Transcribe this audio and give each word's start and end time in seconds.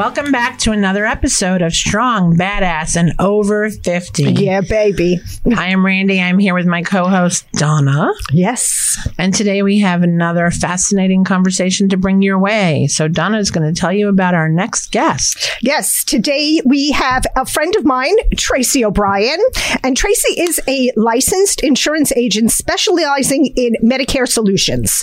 Welcome 0.00 0.32
back 0.32 0.58
to 0.60 0.72
another 0.72 1.04
episode 1.04 1.60
of 1.60 1.74
Strong, 1.74 2.38
Badass, 2.38 2.96
and 2.96 3.12
Over 3.18 3.68
50. 3.68 4.32
Yeah, 4.32 4.62
baby. 4.62 5.20
I 5.54 5.66
am 5.66 5.84
Randy. 5.84 6.22
I'm 6.22 6.38
here 6.38 6.54
with 6.54 6.64
my 6.64 6.80
co 6.80 7.06
host, 7.06 7.44
Donna. 7.52 8.10
Yes. 8.32 9.06
And 9.18 9.34
today 9.34 9.62
we 9.62 9.78
have 9.80 10.02
another 10.02 10.50
fascinating 10.50 11.22
conversation 11.24 11.90
to 11.90 11.98
bring 11.98 12.22
your 12.22 12.38
way. 12.38 12.86
So, 12.86 13.08
Donna 13.08 13.36
is 13.36 13.50
going 13.50 13.74
to 13.74 13.78
tell 13.78 13.92
you 13.92 14.08
about 14.08 14.32
our 14.32 14.48
next 14.48 14.90
guest. 14.90 15.50
Yes. 15.60 16.02
Today 16.02 16.62
we 16.64 16.92
have 16.92 17.26
a 17.36 17.44
friend 17.44 17.76
of 17.76 17.84
mine, 17.84 18.16
Traci 18.36 18.82
O'Brien. 18.82 19.38
And 19.84 19.98
Traci 19.98 20.32
is 20.38 20.58
a 20.66 20.90
licensed 20.96 21.62
insurance 21.62 22.10
agent 22.12 22.52
specializing 22.52 23.52
in 23.54 23.76
Medicare 23.84 24.26
solutions. 24.26 25.02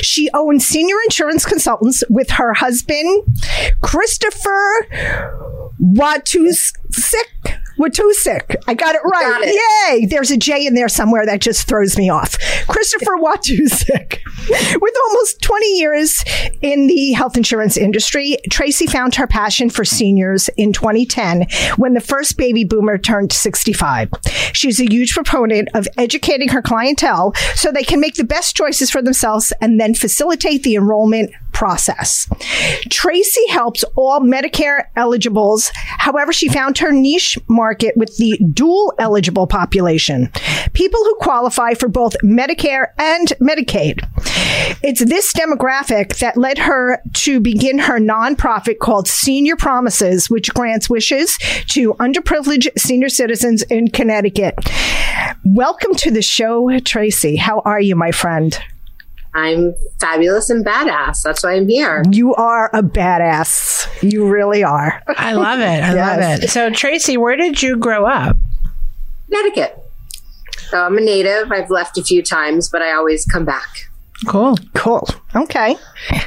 She 0.00 0.30
owns 0.32 0.66
senior 0.66 0.96
insurance 1.04 1.44
consultants 1.44 2.02
with 2.08 2.30
her 2.30 2.54
husband, 2.54 3.24
Christopher 3.82 4.37
Watusik. 5.80 7.57
Watusik. 7.78 8.56
I 8.66 8.74
got 8.74 8.94
it 8.94 9.02
right. 9.04 9.22
Got 9.22 9.42
it. 9.44 10.00
Yay. 10.00 10.06
There's 10.06 10.30
a 10.30 10.36
J 10.36 10.66
in 10.66 10.74
there 10.74 10.88
somewhere 10.88 11.24
that 11.26 11.40
just 11.40 11.68
throws 11.68 11.96
me 11.96 12.10
off. 12.10 12.36
Christopher 12.66 13.16
Watusik. 13.20 14.18
With 14.80 14.94
almost 15.04 15.42
20 15.42 15.66
years 15.78 16.24
in 16.62 16.86
the 16.86 17.12
health 17.12 17.36
insurance 17.36 17.76
industry, 17.76 18.36
Traci 18.50 18.90
found 18.90 19.14
her 19.14 19.26
passion 19.26 19.70
for 19.70 19.84
seniors 19.84 20.48
in 20.56 20.72
2010 20.72 21.46
when 21.76 21.94
the 21.94 22.00
first 22.00 22.36
baby 22.36 22.64
boomer 22.64 22.98
turned 22.98 23.32
65. 23.32 24.10
She's 24.52 24.80
a 24.80 24.90
huge 24.90 25.14
proponent 25.14 25.68
of 25.74 25.86
educating 25.96 26.48
her 26.48 26.62
clientele 26.62 27.34
so 27.54 27.70
they 27.70 27.84
can 27.84 28.00
make 28.00 28.14
the 28.14 28.24
best 28.24 28.56
choices 28.56 28.90
for 28.90 29.02
themselves 29.02 29.52
and 29.60 29.80
then 29.80 29.94
facilitate 29.94 30.62
the 30.62 30.76
enrollment 30.76 31.30
process. 31.52 32.26
Traci 32.88 33.48
helps 33.50 33.84
all 33.96 34.20
Medicare 34.20 34.84
eligibles. 34.96 35.70
However, 35.74 36.32
she 36.32 36.48
found 36.48 36.78
her 36.78 36.92
niche 36.92 37.36
market 37.48 37.67
with 37.96 38.16
the 38.16 38.38
dual 38.52 38.94
eligible 38.98 39.46
population, 39.46 40.30
people 40.72 41.02
who 41.02 41.16
qualify 41.16 41.74
for 41.74 41.88
both 41.88 42.16
Medicare 42.22 42.88
and 42.98 43.28
Medicaid. 43.40 44.06
It's 44.82 45.04
this 45.04 45.32
demographic 45.32 46.18
that 46.18 46.36
led 46.36 46.58
her 46.58 47.00
to 47.14 47.40
begin 47.40 47.78
her 47.78 47.98
nonprofit 47.98 48.78
called 48.78 49.08
Senior 49.08 49.56
Promises, 49.56 50.30
which 50.30 50.52
grants 50.54 50.88
wishes 50.88 51.38
to 51.68 51.94
underprivileged 51.94 52.78
senior 52.78 53.08
citizens 53.08 53.62
in 53.64 53.88
Connecticut. 53.88 54.54
Welcome 55.44 55.94
to 55.96 56.10
the 56.10 56.22
show, 56.22 56.66
Traci. 56.80 57.38
How 57.38 57.60
are 57.60 57.80
you, 57.80 57.96
my 57.96 58.10
friend? 58.10 58.58
I'm 59.38 59.74
fabulous 60.00 60.50
and 60.50 60.64
badass. 60.64 61.22
That's 61.22 61.42
why 61.44 61.54
I'm 61.54 61.68
here. 61.68 62.02
You 62.10 62.34
are 62.34 62.70
a 62.72 62.82
badass. 62.82 63.86
You 64.02 64.28
really 64.28 64.64
are. 64.64 65.02
I 65.08 65.32
love 65.32 65.60
it. 65.60 65.64
I 65.64 65.94
Yes. 65.94 65.96
love 66.20 66.42
it. 66.44 66.50
So, 66.50 66.70
Traci, 66.70 67.16
where 67.16 67.36
did 67.36 67.62
you 67.62 67.76
grow 67.76 68.04
up? 68.06 68.36
Connecticut. 69.30 69.78
So 70.70 70.78
I'm 70.82 70.98
a 70.98 71.00
native. 71.00 71.50
I've 71.52 71.70
left 71.70 71.96
a 71.98 72.02
few 72.02 72.22
times, 72.22 72.68
but 72.68 72.82
I 72.82 72.92
always 72.92 73.24
come 73.26 73.44
back. 73.44 73.66
Cool. 74.26 74.56
Cool. 74.74 75.08
Okay. 75.36 75.76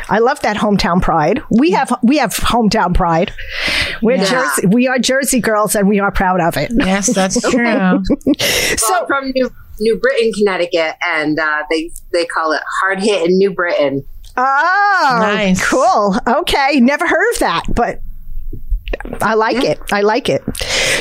I 0.09 0.19
love 0.19 0.39
that 0.41 0.55
hometown 0.55 1.01
pride. 1.01 1.41
We 1.49 1.71
have 1.71 1.93
we 2.01 2.17
have 2.19 2.33
hometown 2.33 2.93
pride. 2.95 3.33
We're 4.01 4.15
Yeah. 4.15 4.23
Jersey 4.25 4.67
we 4.67 4.87
are 4.87 4.97
Jersey 4.97 5.41
girls 5.41 5.75
and 5.75 5.89
we 5.89 5.99
are 5.99 6.09
proud 6.11 6.39
of 6.39 6.55
it. 6.55 6.71
Yes, 6.73 7.13
that's 7.13 7.41
true. 7.51 8.01
So 8.37 8.75
So 8.77 9.01
I'm 9.01 9.07
from 9.07 9.31
New 9.35 9.49
New 9.79 9.97
Britain, 9.97 10.31
Connecticut, 10.37 10.95
and 11.05 11.39
uh, 11.39 11.63
they 11.69 11.89
they 12.11 12.25
call 12.25 12.51
it 12.51 12.61
hard 12.81 12.99
hit 12.99 13.27
in 13.29 13.37
New 13.37 13.51
Britain. 13.53 14.05
Oh 14.37 15.17
Nice. 15.21 15.67
cool. 15.67 16.15
Okay. 16.27 16.79
Never 16.79 17.07
heard 17.07 17.33
of 17.33 17.39
that, 17.39 17.63
but 17.75 17.99
I 19.21 19.33
like 19.35 19.63
it. 19.63 19.79
I 19.91 20.01
like 20.01 20.29
it. 20.29 20.41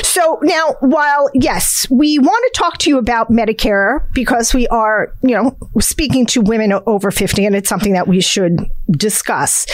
So 0.03 0.39
now, 0.41 0.75
while 0.79 1.29
yes, 1.33 1.87
we 1.89 2.19
want 2.19 2.43
to 2.53 2.59
talk 2.59 2.77
to 2.79 2.89
you 2.89 2.97
about 2.97 3.29
Medicare 3.29 4.05
because 4.13 4.53
we 4.53 4.67
are, 4.67 5.13
you 5.21 5.35
know, 5.35 5.57
speaking 5.79 6.25
to 6.27 6.41
women 6.41 6.73
over 6.85 7.11
50 7.11 7.45
and 7.45 7.55
it's 7.55 7.69
something 7.69 7.93
that 7.93 8.07
we 8.07 8.19
should 8.21 8.57
discuss. 8.91 9.65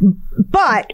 But 0.00 0.92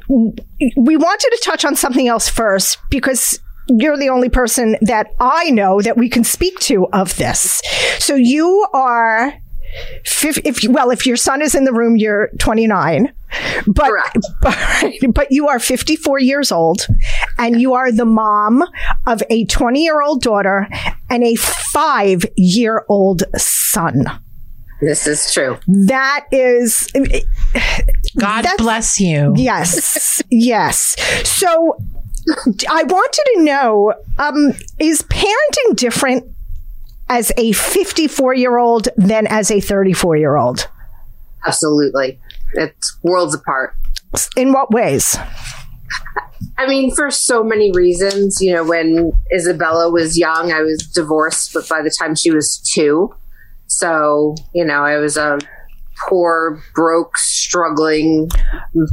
we 0.76 0.96
wanted 0.96 1.30
to 1.30 1.40
touch 1.44 1.64
on 1.64 1.76
something 1.76 2.08
else 2.08 2.28
first 2.28 2.78
because 2.90 3.40
you're 3.68 3.96
the 3.96 4.08
only 4.08 4.28
person 4.28 4.76
that 4.82 5.08
I 5.20 5.50
know 5.50 5.80
that 5.82 5.96
we 5.96 6.08
can 6.08 6.24
speak 6.24 6.58
to 6.60 6.86
of 6.92 7.16
this. 7.16 7.60
So 7.98 8.14
you 8.14 8.66
are 8.72 9.32
fif- 10.04 10.44
if 10.44 10.60
well, 10.68 10.90
if 10.90 11.06
your 11.06 11.16
son 11.16 11.42
is 11.42 11.54
in 11.54 11.64
the 11.64 11.72
room, 11.72 11.96
you're 11.96 12.30
29. 12.38 13.12
But, 13.66 13.86
Correct. 13.86 14.18
but 14.40 14.94
but 15.12 15.32
you 15.32 15.48
are 15.48 15.58
54 15.58 16.20
years 16.20 16.52
old, 16.52 16.86
and 17.38 17.60
you 17.60 17.74
are 17.74 17.90
the 17.90 18.04
mom 18.04 18.62
of 19.06 19.22
a 19.30 19.44
20 19.46 19.82
year 19.82 20.00
old 20.02 20.22
daughter 20.22 20.68
and 21.10 21.24
a 21.24 21.34
five 21.36 22.24
year 22.36 22.84
old 22.88 23.24
son. 23.36 24.06
This 24.80 25.06
is 25.06 25.32
true. 25.32 25.58
That 25.66 26.26
is 26.30 26.88
God 28.18 28.46
bless 28.58 29.00
you. 29.00 29.32
yes, 29.36 30.22
yes. 30.30 30.96
So 31.26 31.78
I 32.68 32.82
wanted 32.82 33.24
to 33.34 33.42
know: 33.42 33.94
um, 34.18 34.52
is 34.78 35.02
parenting 35.02 35.76
different 35.76 36.24
as 37.08 37.32
a 37.36 37.52
54 37.52 38.34
year 38.34 38.58
old 38.58 38.88
than 38.96 39.26
as 39.28 39.50
a 39.50 39.60
34 39.60 40.16
year 40.16 40.36
old? 40.36 40.68
Absolutely. 41.46 42.18
It's 42.54 42.98
worlds 43.02 43.34
apart. 43.34 43.74
In 44.36 44.52
what 44.52 44.70
ways? 44.70 45.16
I 46.58 46.66
mean, 46.66 46.94
for 46.94 47.10
so 47.10 47.44
many 47.44 47.70
reasons. 47.72 48.40
You 48.40 48.54
know, 48.54 48.64
when 48.64 49.12
Isabella 49.34 49.90
was 49.90 50.18
young, 50.18 50.52
I 50.52 50.62
was 50.62 50.78
divorced, 50.78 51.52
but 51.52 51.68
by 51.68 51.82
the 51.82 51.94
time 51.98 52.14
she 52.14 52.30
was 52.30 52.58
two, 52.74 53.14
so 53.66 54.34
you 54.54 54.64
know, 54.64 54.84
I 54.84 54.96
was 54.98 55.16
a 55.16 55.38
poor, 56.08 56.62
broke, 56.74 57.16
struggling 57.16 58.28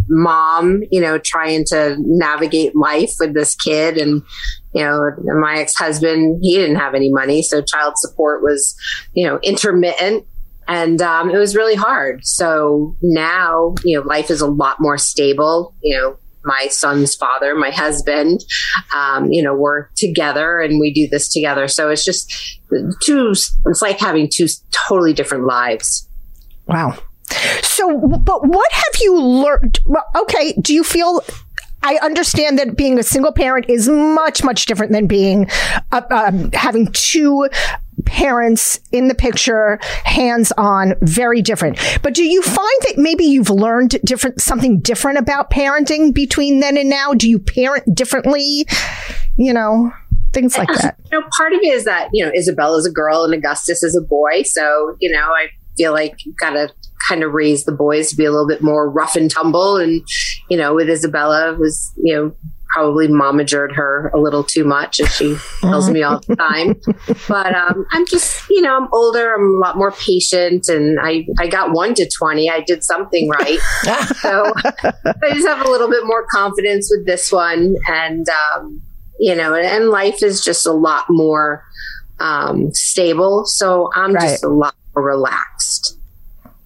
mom. 0.10 0.82
You 0.92 1.02
know, 1.02 1.18
trying 1.18 1.66
to 1.70 1.98
navigate 2.00 2.76
life 2.76 3.14
with 3.20 3.34
this 3.34 3.56
kid, 3.56 3.98
and 3.98 4.22
you 4.74 4.84
know, 4.84 5.12
my 5.40 5.60
ex 5.60 5.76
husband, 5.76 6.40
he 6.42 6.56
didn't 6.56 6.78
have 6.78 6.96
any 6.96 7.12
money, 7.12 7.42
so 7.42 7.62
child 7.62 7.94
support 7.98 8.42
was, 8.42 8.76
you 9.14 9.26
know, 9.28 9.40
intermittent. 9.44 10.26
And 10.68 11.02
um, 11.02 11.30
it 11.30 11.38
was 11.38 11.56
really 11.56 11.76
hard. 11.76 12.26
So 12.26 12.96
now, 13.02 13.76
you 13.84 14.00
know, 14.00 14.06
life 14.06 14.32
is 14.32 14.40
a 14.40 14.48
lot 14.48 14.78
more 14.80 14.98
stable. 14.98 15.76
You 15.82 15.98
know, 15.98 16.18
my 16.46 16.68
son's 16.68 17.16
father, 17.16 17.56
my 17.56 17.70
husband, 17.70 18.42
um, 18.96 19.32
you 19.32 19.42
know, 19.42 19.54
we're 19.54 19.88
together 19.96 20.60
and 20.60 20.80
we 20.80 20.94
do 20.94 21.08
this 21.08 21.30
together. 21.30 21.68
So 21.68 21.90
it's 21.90 22.06
just 22.06 22.32
two, 23.02 23.32
it's 23.32 23.82
like 23.82 24.00
having 24.00 24.30
two 24.34 24.48
totally 24.72 25.14
different 25.14 25.46
lives. 25.46 26.08
Wow. 26.68 26.98
So, 27.62 28.00
but 28.00 28.48
what 28.48 28.72
have 28.72 29.02
you 29.02 29.20
learned? 29.20 29.80
Well, 29.86 30.06
okay. 30.16 30.54
Do 30.62 30.74
you 30.74 30.84
feel? 30.84 31.22
I 31.86 32.00
understand 32.02 32.58
that 32.60 32.78
being 32.78 32.98
a 32.98 33.04
single 33.04 33.34
parent 33.34 33.66
is 33.68 33.90
much, 33.90 34.42
much 34.44 34.66
different 34.68 34.94
than 34.94 35.06
being 35.06 35.50
uh, 35.92 36.02
um, 36.12 36.50
having 36.54 36.88
two 36.94 37.50
parents 38.06 38.80
in 38.92 39.10
the 39.10 39.16
picture, 39.16 39.80
hands 40.06 40.54
on, 40.58 40.96
very 41.02 41.42
different. 41.42 41.78
But 42.02 42.14
do 42.14 42.24
you 42.24 42.42
find 42.42 42.82
that 42.88 42.94
maybe 42.98 43.26
you've 43.26 43.50
learned 43.50 43.98
different 44.06 44.40
something 44.40 44.80
different 44.80 45.18
about 45.18 45.52
parenting 45.52 46.14
between 46.14 46.62
then 46.62 46.78
and 46.78 46.90
now? 46.90 47.14
Do 47.14 47.30
you 47.30 47.38
parent 47.40 47.84
differently? 47.94 48.66
You 49.36 49.54
know, 49.54 49.92
things 50.32 50.58
like 50.58 50.70
that. 50.70 50.98
You 51.12 51.20
know, 51.20 51.28
part 51.38 51.54
of 51.54 51.60
it 51.62 51.74
is 51.74 51.86
that, 51.86 52.10
you 52.14 52.26
know, 52.26 52.32
Isabella's 52.34 52.86
a 52.86 52.92
girl 52.92 53.24
and 53.24 53.34
Augustus 53.34 53.84
is 53.84 53.96
a 53.96 54.02
boy. 54.02 54.44
So, 54.44 54.96
you 55.00 55.12
know, 55.12 55.20
I 55.20 55.48
feel 55.78 55.92
like 55.94 56.16
you've 56.26 56.38
got 56.38 56.52
to 56.52 56.70
kind 57.08 57.24
of 57.24 57.34
raise 57.34 57.66
the 57.66 57.72
boys 57.72 58.10
to 58.10 58.16
be 58.16 58.26
a 58.26 58.32
little 58.32 58.48
bit 58.48 58.62
more 58.62 58.90
rough 58.90 59.16
and 59.16 59.30
tumble. 59.30 59.78
And, 59.78 60.02
you 60.50 60.58
know, 60.58 60.74
with 60.74 60.90
Isabella 60.90 61.56
was, 61.56 61.92
you 62.02 62.16
know, 62.16 62.36
probably 62.70 63.08
momagered 63.08 63.72
her 63.76 64.10
a 64.16 64.20
little 64.20 64.44
too 64.44 64.64
much, 64.64 65.00
as 65.00 65.08
she 65.16 65.36
tells 65.62 65.92
me 65.92 66.02
all 66.02 66.20
the 66.28 66.36
time. 66.36 66.76
But 67.28 67.54
um, 67.54 67.86
I'm 67.92 68.06
just, 68.08 68.50
you 68.50 68.62
know, 68.62 68.76
I'm 68.76 68.88
older. 68.92 69.34
I'm 69.36 69.56
a 69.56 69.60
lot 69.60 69.78
more 69.78 69.92
patient, 69.92 70.68
and 70.70 71.00
I 71.00 71.28
I 71.40 71.48
got 71.48 71.72
one 71.72 71.94
to 71.96 72.10
twenty. 72.10 72.50
I 72.50 72.62
did 72.62 72.84
something 72.84 73.30
right, 73.30 73.60
so 74.22 74.52
I 74.66 75.30
just 75.34 75.48
have 75.48 75.66
a 75.66 75.70
little 75.70 75.90
bit 75.90 76.06
more 76.06 76.26
confidence 76.32 76.90
with 76.96 77.06
this 77.06 77.32
one, 77.32 77.76
and 77.88 78.26
um, 78.30 78.82
you 79.20 79.36
know, 79.36 79.54
and, 79.54 79.90
life 79.90 80.24
is 80.24 80.44
just 80.44 80.66
a 80.66 80.72
lot 80.74 81.06
more 81.10 81.64
um, 82.20 82.74
stable. 82.74 83.46
So 83.46 83.90
I'm 83.96 84.14
Right. 84.14 84.30
just 84.32 84.44
a 84.44 84.50
lot 84.50 84.76
relaxed. 84.96 85.98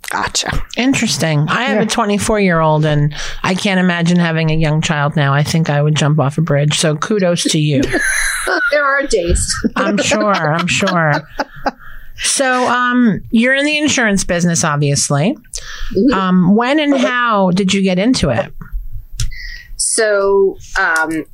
Gotcha. 0.10 0.64
Interesting. 0.78 1.48
I 1.50 1.64
have 1.66 1.78
Yeah. 1.78 1.84
a 1.84 1.86
24 1.86 2.40
year 2.40 2.62
old 2.62 2.86
and 2.86 3.14
I 3.44 3.54
can't 3.56 3.80
imagine 3.80 4.18
having 4.18 4.52
a 4.52 4.56
young 4.56 4.82
child 4.82 5.18
now. 5.18 5.34
I 5.34 5.44
think 5.44 5.70
I 5.70 5.82
would 5.82 5.96
jump 5.96 6.18
off 6.20 6.38
a 6.38 6.42
bridge. 6.42 6.80
So 6.80 6.96
kudos 6.96 7.44
to 7.44 7.60
you. 7.60 7.82
There 8.72 8.86
are 8.86 9.06
days. 9.06 9.46
I'm 9.76 9.98
sure. 9.98 10.34
I'm 10.54 10.68
sure. 10.68 11.14
So, 12.16 12.68
um, 12.68 13.22
you're 13.30 13.54
in 13.54 13.66
the 13.66 13.78
insurance 13.78 14.24
business, 14.24 14.64
obviously. 14.64 15.38
Um, 16.14 16.56
when 16.56 16.80
and 16.80 16.98
how 16.98 17.52
did 17.52 17.74
you 17.74 17.82
get 17.84 18.00
into 18.00 18.30
it? 18.30 18.54
So, 19.76 20.58
um, 20.80 21.26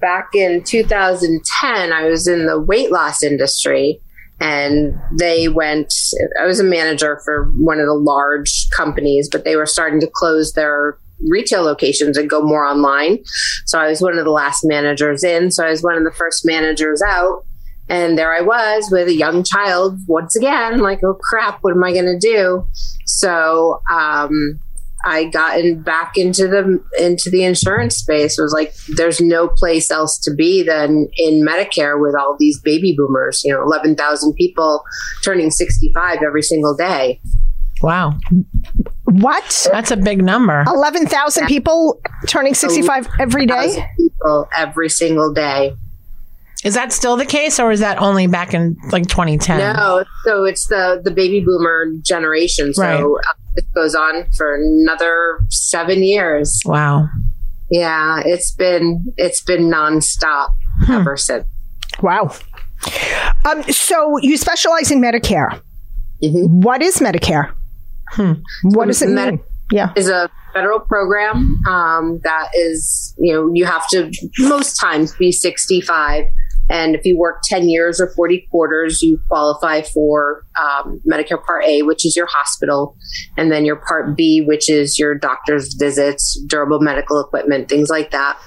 back 0.00 0.30
in 0.34 0.62
2010, 0.64 1.92
I 1.92 2.04
was 2.08 2.26
in 2.26 2.46
the 2.46 2.60
weight 2.60 2.90
loss 2.90 3.22
industry 3.22 4.00
and 4.42 5.00
they 5.12 5.46
went, 5.46 5.94
I 6.40 6.46
was 6.46 6.58
a 6.58 6.64
manager 6.64 7.20
for 7.24 7.52
one 7.58 7.78
of 7.78 7.86
the 7.86 7.94
large 7.94 8.68
companies, 8.70 9.28
but 9.30 9.44
they 9.44 9.54
were 9.54 9.66
starting 9.66 10.00
to 10.00 10.10
close 10.12 10.54
their 10.54 10.98
retail 11.28 11.62
locations 11.62 12.18
and 12.18 12.28
go 12.28 12.40
more 12.42 12.64
online. 12.64 13.22
So 13.66 13.78
I 13.78 13.86
was 13.86 14.02
one 14.02 14.18
of 14.18 14.24
the 14.24 14.32
last 14.32 14.64
managers 14.64 15.22
in. 15.22 15.52
So 15.52 15.64
I 15.64 15.70
was 15.70 15.84
one 15.84 15.96
of 15.96 16.02
the 16.02 16.10
first 16.10 16.44
managers 16.44 17.00
out. 17.06 17.44
And 17.88 18.18
there 18.18 18.34
I 18.34 18.40
was 18.40 18.88
with 18.90 19.06
a 19.06 19.14
young 19.14 19.44
child 19.44 20.00
once 20.08 20.34
again, 20.34 20.80
like, 20.80 21.04
oh 21.04 21.14
crap, 21.14 21.58
what 21.60 21.74
am 21.74 21.84
I 21.84 21.92
going 21.92 22.06
to 22.06 22.18
do? 22.18 22.66
So, 23.06 23.80
um, 23.92 24.58
I 25.04 25.24
got 25.24 25.58
in, 25.58 25.82
back 25.82 26.16
into 26.16 26.46
the 26.46 26.82
into 26.98 27.30
the 27.30 27.44
insurance 27.44 27.96
space. 27.96 28.38
It 28.38 28.42
was 28.42 28.52
like 28.52 28.74
there's 28.96 29.20
no 29.20 29.48
place 29.48 29.90
else 29.90 30.18
to 30.20 30.34
be 30.34 30.62
than 30.62 31.08
in 31.16 31.44
Medicare 31.44 32.00
with 32.00 32.14
all 32.14 32.36
these 32.38 32.60
baby 32.60 32.94
boomers. 32.96 33.42
You 33.44 33.52
know, 33.52 33.62
eleven 33.62 33.96
thousand 33.96 34.34
people 34.34 34.84
turning 35.22 35.50
sixty 35.50 35.92
five 35.94 36.18
every 36.24 36.42
single 36.42 36.76
day. 36.76 37.20
Wow. 37.82 38.14
What? 39.04 39.66
That's 39.70 39.90
a 39.90 39.96
big 39.96 40.22
number. 40.22 40.64
11,000 40.68 41.46
people 41.46 42.00
turning 42.28 42.54
65 42.54 43.08
every 43.18 43.44
day? 43.44 43.84
People 43.98 44.48
every 44.56 44.88
single 44.88 45.32
day. 45.32 45.74
Is 46.64 46.74
that 46.74 46.92
still 46.92 47.16
the 47.16 47.26
case 47.26 47.58
or 47.58 47.72
is 47.72 47.80
that 47.80 47.98
only 48.00 48.26
back 48.28 48.54
in 48.54 48.76
like 48.92 49.06
2010? 49.08 49.58
No, 49.58 50.04
so 50.24 50.44
it's 50.44 50.66
the 50.68 51.00
the 51.04 51.10
baby 51.10 51.40
boomer 51.40 51.86
generation. 52.02 52.72
So 52.74 52.82
Right. 52.82 53.00
uh, 53.02 53.32
it 53.56 53.64
goes 53.74 53.94
on 53.94 54.26
for 54.36 54.54
another 54.54 55.40
7 55.50 56.02
years. 56.02 56.60
Wow. 56.64 57.08
Yeah, 57.70 58.22
it's 58.24 58.52
been 58.52 59.12
it's 59.16 59.40
been 59.42 59.70
nonstop 59.70 60.50
ever 60.88 61.16
since. 61.16 61.44
Wow. 62.00 62.30
Um, 63.44 63.62
so 63.64 64.18
you 64.18 64.36
specialize 64.36 64.90
in 64.90 65.00
Medicare. 65.00 65.60
Mhm. 66.22 66.48
What 66.62 66.82
is 66.82 66.96
Medicare? 66.98 67.52
What 68.62 68.86
does 68.86 69.02
it 69.02 69.08
Medi- 69.08 69.32
mean? 69.32 69.40
Yeah. 69.70 69.92
is 69.96 70.08
a 70.08 70.28
federal 70.52 70.80
program 70.80 71.58
um, 71.66 72.20
that 72.24 72.48
is, 72.54 73.14
you 73.18 73.32
know, 73.32 73.50
you 73.54 73.64
have 73.64 73.88
to 73.88 74.10
most 74.40 74.74
times 74.78 75.14
be 75.16 75.32
65. 75.32 76.26
And 76.72 76.94
if 76.94 77.04
you 77.04 77.18
work 77.18 77.42
10 77.44 77.68
years 77.68 78.00
or 78.00 78.08
40 78.08 78.48
quarters, 78.50 79.02
you 79.02 79.20
qualify 79.28 79.82
for 79.82 80.46
um, 80.58 81.02
Medicare 81.06 81.42
Part 81.44 81.64
A, 81.66 81.82
which 81.82 82.06
is 82.06 82.16
your 82.16 82.26
hospital, 82.26 82.96
and 83.36 83.52
then 83.52 83.66
your 83.66 83.76
Part 83.76 84.16
B, 84.16 84.40
which 84.40 84.70
is 84.70 84.98
your 84.98 85.14
doctor's 85.14 85.74
visits, 85.74 86.40
durable 86.46 86.80
medical 86.80 87.20
equipment, 87.20 87.68
things 87.68 87.90
like 87.90 88.10
that. 88.12 88.38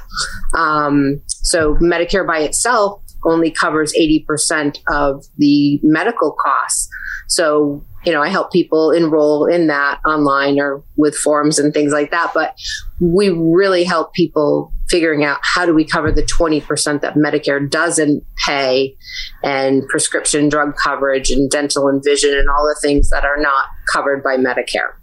Um, 0.57 1.21
so 1.27 1.75
Medicare 1.75 2.25
by 2.25 2.39
itself 2.39 2.99
only 3.25 3.51
covers 3.51 3.93
80% 3.93 4.79
of 4.87 5.23
the 5.37 5.79
medical 5.83 6.31
costs. 6.31 6.89
So, 7.27 7.83
you 8.05 8.11
know, 8.11 8.23
I 8.23 8.29
help 8.29 8.51
people 8.51 8.91
enroll 8.91 9.45
in 9.45 9.67
that 9.67 9.99
online 10.05 10.59
or 10.59 10.83
with 10.95 11.15
forms 11.15 11.59
and 11.59 11.73
things 11.73 11.91
like 11.91 12.09
that. 12.09 12.31
But 12.33 12.55
we 12.99 13.29
really 13.29 13.83
help 13.83 14.13
people 14.13 14.71
figuring 14.89 15.23
out 15.23 15.39
how 15.41 15.65
do 15.65 15.73
we 15.73 15.85
cover 15.85 16.11
the 16.11 16.23
20% 16.23 17.01
that 17.01 17.15
Medicare 17.15 17.69
doesn't 17.69 18.23
pay 18.45 18.95
and 19.43 19.87
prescription 19.87 20.49
drug 20.49 20.75
coverage 20.75 21.31
and 21.31 21.49
dental 21.49 21.87
and 21.87 22.03
vision 22.03 22.33
and 22.33 22.49
all 22.49 22.65
the 22.65 22.77
things 22.81 23.09
that 23.09 23.25
are 23.25 23.37
not 23.37 23.65
covered 23.91 24.23
by 24.23 24.37
Medicare. 24.37 24.93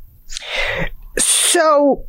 So 1.18 2.04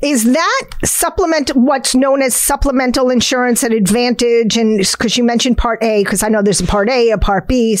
is 0.00 0.32
that 0.32 0.70
supplement 0.84 1.50
what's 1.56 1.94
known 1.94 2.22
as 2.22 2.34
supplemental 2.34 3.10
insurance 3.10 3.64
at 3.64 3.72
advantage 3.72 4.56
and 4.56 4.78
because 4.78 5.16
you 5.16 5.24
mentioned 5.24 5.58
part 5.58 5.82
a 5.82 6.04
because 6.04 6.22
i 6.22 6.28
know 6.28 6.40
there's 6.40 6.60
a 6.60 6.66
part 6.66 6.88
a 6.88 7.10
a 7.10 7.18
part 7.18 7.48
b 7.48 7.76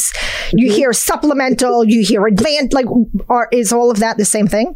you 0.52 0.72
hear 0.72 0.92
supplemental 0.92 1.84
you 1.84 2.04
hear 2.04 2.26
advanced 2.26 2.72
like 2.72 2.86
are, 3.28 3.48
is 3.52 3.72
all 3.72 3.88
of 3.88 4.00
that 4.00 4.16
the 4.16 4.24
same 4.24 4.48
thing 4.48 4.74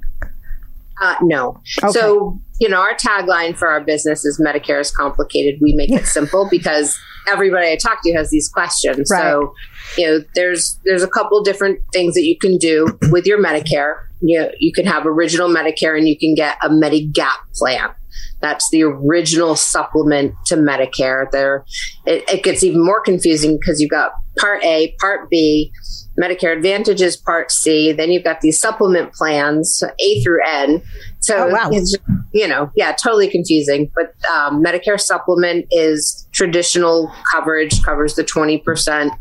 Uh, 1.03 1.17
no. 1.23 1.61
Okay. 1.83 1.99
So, 1.99 2.41
you 2.61 2.69
know, 2.69 2.81
our 2.81 2.95
tagline 2.95 3.57
for 3.57 3.69
our 3.69 3.81
business 3.81 4.25
is 4.25 4.41
Medicare 4.41 4.81
is 4.81 4.91
complicated. 4.91 5.61
We 5.61 5.75
make 5.75 5.91
it 5.91 6.07
simple 6.07 6.49
because 6.51 6.97
everybody 7.29 7.69
I 7.71 7.77
talk 7.77 7.99
to 8.05 8.13
has 8.15 8.31
these 8.31 8.49
questions. 8.49 9.09
So, 9.09 9.55
you 9.97 10.07
know, 10.07 10.25
there's 10.35 10.79
there's 10.85 11.03
a 11.03 11.09
couple 11.09 11.43
different 11.43 11.81
things 11.93 12.15
that 12.15 12.23
you 12.23 12.37
can 12.39 12.59
do 12.59 12.87
with 13.11 13.27
your 13.27 13.43
Medicare. 13.43 13.95
You 14.21 14.41
know, 14.41 14.51
you 14.59 14.73
can 14.73 14.87
have 14.87 15.07
original 15.07 15.49
Medicare 15.49 15.97
and 15.97 16.07
you 16.09 16.17
can 16.19 16.35
get 16.35 16.57
a 16.63 16.69
Medigap 16.69 17.39
plan. 17.55 17.91
That's 18.41 18.69
the 18.71 18.83
original 18.83 19.55
supplement 19.57 20.35
to 20.47 20.57
Medicare. 20.57 21.31
There, 21.31 21.65
it, 22.07 22.29
it 22.29 22.43
gets 22.43 22.63
even 22.65 22.85
more 22.85 23.01
confusing 23.01 23.57
because 23.59 23.81
you've 23.81 23.91
got 23.91 24.13
Part 24.39 24.65
A, 24.65 24.95
Part 25.01 25.31
B, 25.31 25.73
Medicare 26.21 26.55
Advantage 26.57 27.01
is 27.01 27.17
Part 27.17 27.51
C. 27.53 27.93
Then 27.93 28.11
you've 28.11 28.25
got 28.25 28.41
these 28.41 28.61
supplement 28.61 29.13
plans, 29.13 29.77
so 29.79 29.91
A 30.01 30.23
through 30.23 30.41
N. 30.47 30.83
So 31.21 31.49
Oh, 31.49 31.53
wow. 31.53 31.71
it's 31.73 31.97
you 32.33 32.49
know, 32.49 32.71
yeah, 32.77 32.93
totally 32.93 33.29
confusing. 33.29 33.91
But 33.95 34.15
um, 34.31 34.63
Medicare 34.63 35.01
supplement 35.01 35.67
is 35.71 36.27
traditional 36.33 37.13
coverage, 37.33 37.83
covers 37.83 38.15
the 38.15 38.25
twenty 38.25 38.59
percent. 38.59 39.13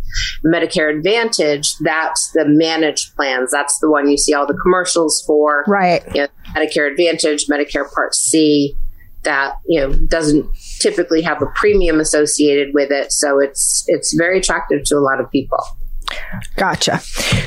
Medicare 0.45 0.95
Advantage, 0.95 1.75
that's 1.77 2.31
the 2.33 2.45
managed 2.45 3.15
plans. 3.15 3.51
That's 3.51 3.79
the 3.79 3.89
one 3.89 4.09
you 4.09 4.17
see 4.17 4.33
all 4.33 4.47
the 4.47 4.57
commercials 4.63 5.23
for 5.25 5.63
right 5.67 6.03
you 6.13 6.21
know, 6.21 6.27
Medicare 6.55 6.89
Advantage, 6.89 7.47
Medicare 7.47 7.91
Part 7.93 8.15
C, 8.15 8.75
that 9.23 9.55
you 9.67 9.79
know 9.79 9.93
doesn't 10.07 10.45
typically 10.79 11.21
have 11.21 11.41
a 11.41 11.47
premium 11.55 11.99
associated 11.99 12.73
with 12.73 12.91
it, 12.91 13.11
so 13.11 13.39
it's 13.39 13.83
it's 13.87 14.13
very 14.13 14.39
attractive 14.39 14.83
to 14.85 14.95
a 14.95 14.99
lot 14.99 15.19
of 15.19 15.29
people. 15.31 15.59
Gotcha. 16.55 16.99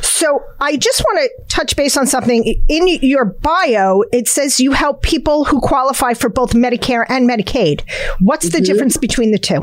So 0.02 0.42
I 0.60 0.76
just 0.76 1.00
want 1.02 1.18
to 1.18 1.44
touch 1.48 1.76
base 1.76 1.96
on 1.96 2.06
something. 2.06 2.62
In 2.68 2.88
your 3.02 3.24
bio, 3.24 4.02
it 4.12 4.28
says 4.28 4.60
you 4.60 4.72
help 4.72 5.02
people 5.02 5.44
who 5.44 5.60
qualify 5.60 6.14
for 6.14 6.28
both 6.28 6.52
Medicare 6.52 7.04
and 7.08 7.28
Medicaid. 7.28 7.82
What's 8.20 8.48
the 8.48 8.58
mm-hmm. 8.58 8.64
difference 8.64 8.96
between 8.96 9.32
the 9.32 9.38
two? 9.38 9.62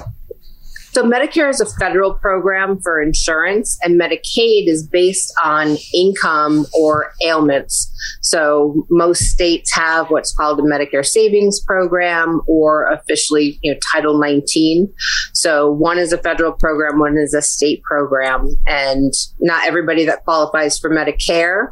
So 0.93 1.03
Medicare 1.03 1.49
is 1.49 1.61
a 1.61 1.65
federal 1.65 2.13
program 2.13 2.79
for 2.81 3.01
insurance, 3.01 3.77
and 3.83 3.99
Medicaid 3.99 4.67
is 4.67 4.85
based 4.85 5.33
on 5.43 5.77
income 5.93 6.65
or 6.73 7.13
ailments. 7.25 7.91
So 8.21 8.85
most 8.89 9.21
states 9.21 9.73
have 9.73 10.09
what's 10.09 10.33
called 10.33 10.59
a 10.59 10.63
Medicare 10.63 11.05
Savings 11.05 11.59
Program, 11.59 12.41
or 12.47 12.89
officially, 12.91 13.59
you 13.61 13.73
know, 13.73 13.79
Title 13.93 14.19
19. 14.19 14.91
So 15.33 15.71
one 15.71 15.97
is 15.97 16.11
a 16.11 16.17
federal 16.17 16.51
program, 16.51 16.99
one 16.99 17.17
is 17.17 17.33
a 17.33 17.41
state 17.41 17.81
program, 17.83 18.55
and 18.67 19.13
not 19.39 19.65
everybody 19.65 20.05
that 20.05 20.23
qualifies 20.25 20.77
for 20.77 20.89
Medicare 20.89 21.71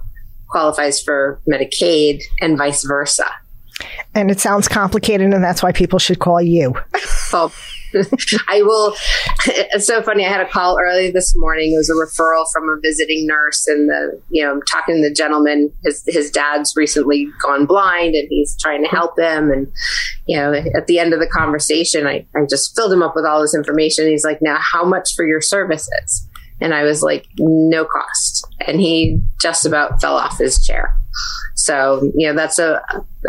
qualifies 0.49 1.01
for 1.01 1.39
Medicaid, 1.47 2.21
and 2.41 2.57
vice 2.57 2.83
versa. 2.83 3.25
And 4.13 4.29
it 4.29 4.39
sounds 4.39 4.67
complicated, 4.67 5.33
and 5.33 5.43
that's 5.43 5.63
why 5.63 5.71
people 5.71 5.99
should 5.99 6.19
call 6.19 6.41
you. 6.41 6.73
Well, 7.31 7.53
I 8.47 8.61
will. 8.61 8.95
It's 9.71 9.87
so 9.87 10.01
funny. 10.01 10.25
I 10.25 10.29
had 10.29 10.41
a 10.41 10.49
call 10.49 10.77
early 10.79 11.11
this 11.11 11.33
morning. 11.35 11.73
It 11.73 11.77
was 11.77 11.89
a 11.89 11.93
referral 11.93 12.45
from 12.51 12.69
a 12.69 12.79
visiting 12.81 13.27
nurse, 13.27 13.67
and 13.67 13.89
the 13.89 14.21
you 14.29 14.43
know, 14.43 14.51
I'm 14.51 14.61
talking 14.63 14.95
to 14.95 15.07
the 15.07 15.13
gentleman. 15.13 15.71
His 15.83 16.03
his 16.07 16.31
dad's 16.31 16.73
recently 16.75 17.27
gone 17.41 17.65
blind, 17.65 18.15
and 18.15 18.27
he's 18.29 18.57
trying 18.59 18.83
to 18.83 18.89
help 18.89 19.17
him. 19.17 19.51
And 19.51 19.71
you 20.27 20.37
know, 20.37 20.53
at 20.53 20.87
the 20.87 20.99
end 20.99 21.13
of 21.13 21.19
the 21.19 21.27
conversation, 21.27 22.07
I 22.07 22.25
I 22.35 22.45
just 22.49 22.75
filled 22.75 22.93
him 22.93 23.03
up 23.03 23.15
with 23.15 23.25
all 23.25 23.41
this 23.41 23.55
information. 23.55 24.07
He's 24.07 24.25
like, 24.25 24.39
"Now, 24.41 24.57
how 24.59 24.83
much 24.83 25.15
for 25.15 25.25
your 25.25 25.41
services?" 25.41 26.27
And 26.61 26.73
I 26.73 26.83
was 26.83 27.01
like, 27.01 27.27
"No 27.37 27.85
cost." 27.85 28.47
And 28.67 28.79
he 28.79 29.21
just 29.41 29.65
about 29.65 30.01
fell 30.01 30.17
off 30.17 30.37
his 30.37 30.63
chair. 30.65 30.95
So, 31.69 32.11
you 32.15 32.27
know, 32.27 32.33
that's 32.33 32.57
a, 32.57 32.81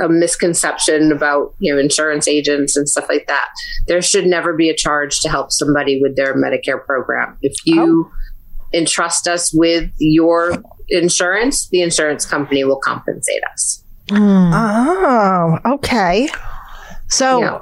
a 0.02 0.08
misconception 0.08 1.12
about, 1.12 1.54
you 1.58 1.70
know, 1.70 1.78
insurance 1.78 2.26
agents 2.26 2.74
and 2.74 2.88
stuff 2.88 3.04
like 3.10 3.26
that. 3.26 3.50
There 3.86 4.00
should 4.00 4.26
never 4.26 4.54
be 4.54 4.70
a 4.70 4.74
charge 4.74 5.20
to 5.20 5.28
help 5.28 5.52
somebody 5.52 6.00
with 6.00 6.16
their 6.16 6.34
Medicare 6.34 6.82
program. 6.82 7.36
If 7.42 7.54
you 7.66 8.10
oh. 8.10 8.12
entrust 8.72 9.28
us 9.28 9.52
with 9.52 9.90
your 9.98 10.54
insurance, 10.88 11.68
the 11.68 11.82
insurance 11.82 12.24
company 12.24 12.64
will 12.64 12.80
compensate 12.80 13.42
us. 13.52 13.84
Hmm. 14.08 14.50
Oh, 14.54 15.58
okay. 15.74 16.30
So, 17.08 17.42
Yeah. 17.42 17.58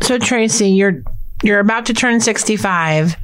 so 0.00 0.18
Traci, 0.18 0.74
you're 0.74 1.02
you're 1.42 1.60
about 1.60 1.84
to 1.86 1.92
turn 1.92 2.20
65. 2.20 3.18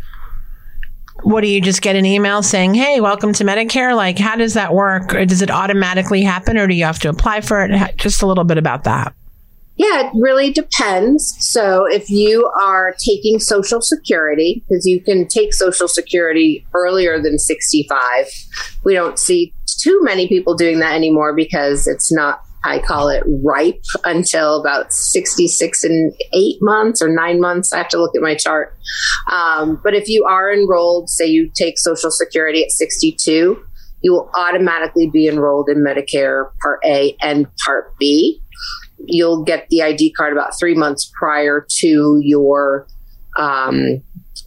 What 1.25 1.41
do 1.41 1.49
you 1.49 1.61
just 1.61 1.81
get 1.81 1.97
an 1.97 2.05
email 2.05 2.43
saying, 2.43 2.75
"Hey, 2.75 3.01
welcome 3.01 3.33
to 3.33 3.45
Medicare"? 3.45 3.97
Like, 3.97 4.19
how 4.19 4.37
does 4.37 4.55
that 4.55 4.75
work? 4.75 5.15
Or 5.15 5.25
does 5.25 5.41
it 5.41 5.51
automatically 5.51 6.23
happen, 6.23 6.59
or 6.59 6.67
do 6.67 6.75
you 6.75 6.85
have 6.85 6.99
to 7.01 7.09
apply 7.09 7.41
for 7.41 7.65
it? 7.65 7.97
Just 7.97 8.23
a 8.23 8.27
little 8.27 8.45
bit 8.45 8.59
about 8.59 8.85
that. 8.85 9.15
Yeah, 9.77 10.07
it 10.07 10.13
really 10.15 10.53
depends. 10.53 11.35
So 11.41 11.87
if 11.87 12.09
you 12.09 12.49
are 12.61 12.95
taking 13.05 13.41
Social 13.41 13.81
Security, 13.81 14.63
because 14.69 14.87
you 14.87 15.01
can 15.01 15.27
take 15.27 15.53
Social 15.53 15.89
Security 15.89 16.65
earlier 16.75 17.21
than 17.21 17.39
65, 17.39 18.27
we 18.85 18.95
don't 18.95 19.19
see 19.19 19.53
too 19.81 19.99
many 20.03 20.29
people 20.29 20.55
doing 20.55 20.79
that 20.79 20.95
anymore 20.95 21.35
because 21.35 21.89
it's 21.89 22.13
not 22.13 22.43
I 22.65 22.79
call 22.79 23.09
it 23.09 23.23
ripe 23.43 23.83
until 24.05 24.61
about 24.61 24.93
66 24.93 25.85
and 25.85 26.13
eight 26.33 26.57
months 26.63 27.03
or 27.03 27.09
nine 27.09 27.41
months. 27.41 27.73
I 27.73 27.79
have 27.79 27.89
to 27.89 27.99
look 27.99 28.17
at 28.17 28.23
my 28.23 28.35
chart. 28.35 28.77
Um, 29.31 29.81
but 29.83 29.95
if 29.95 30.09
you 30.09 30.25
are 30.25 30.53
enrolled, 30.53 31.11
say 31.11 31.27
you 31.27 31.51
take 31.55 31.79
Social 31.79 32.11
Security 32.11 32.65
at 32.65 32.71
62, 32.71 33.63
you 34.03 34.13
will 34.13 34.31
automatically 34.35 35.11
be 35.11 35.29
enrolled 35.29 35.69
in 35.69 35.79
Medicare 35.79 36.51
Part 36.61 36.81
A 36.85 37.17
and 37.21 37.47
Part 37.65 37.97
B. 37.99 38.41
You'll 39.07 39.45
get 39.45 39.67
the 39.69 39.83
ID 39.83 40.13
card 40.13 40.33
about 40.33 40.59
three 40.59 40.75
months 40.75 41.11
prior 41.19 41.67
to 41.81 42.19
your 42.23 42.87
um, 43.37 44.03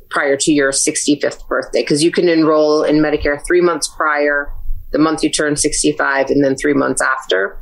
prior 0.09 0.37
to 0.37 0.51
your 0.51 0.71
65th 0.71 1.47
birthday 1.47 1.81
because 1.81 2.03
you 2.03 2.11
can 2.11 2.29
enroll 2.29 2.83
in 2.83 2.97
Medicare 2.97 3.39
three 3.45 3.61
months 3.61 3.87
prior, 3.87 4.51
the 4.91 4.97
month 4.97 5.23
you 5.23 5.29
turn 5.29 5.55
65, 5.55 6.29
and 6.29 6.43
then 6.43 6.55
three 6.55 6.73
months 6.73 7.01
after. 7.01 7.59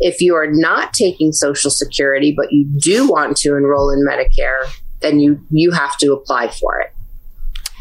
If 0.00 0.20
you 0.20 0.34
are 0.34 0.46
not 0.50 0.92
taking 0.92 1.32
Social 1.32 1.70
Security, 1.70 2.34
but 2.36 2.52
you 2.52 2.66
do 2.78 3.08
want 3.08 3.36
to 3.38 3.56
enroll 3.56 3.90
in 3.90 4.04
Medicare, 4.06 4.64
then 5.00 5.20
you 5.20 5.40
you 5.50 5.72
have 5.72 5.96
to 5.98 6.12
apply 6.12 6.48
for 6.48 6.80
it. 6.80 6.92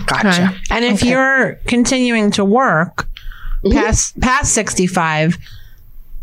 Gotcha. 0.05 0.29
Okay. 0.29 0.57
And 0.71 0.85
if 0.85 1.01
Okay. 1.01 1.09
you're 1.09 1.53
continuing 1.65 2.31
to 2.31 2.45
work 2.45 3.07
mm-hmm. 3.63 3.71
past 3.71 4.19
past 4.19 4.53
65, 4.53 5.37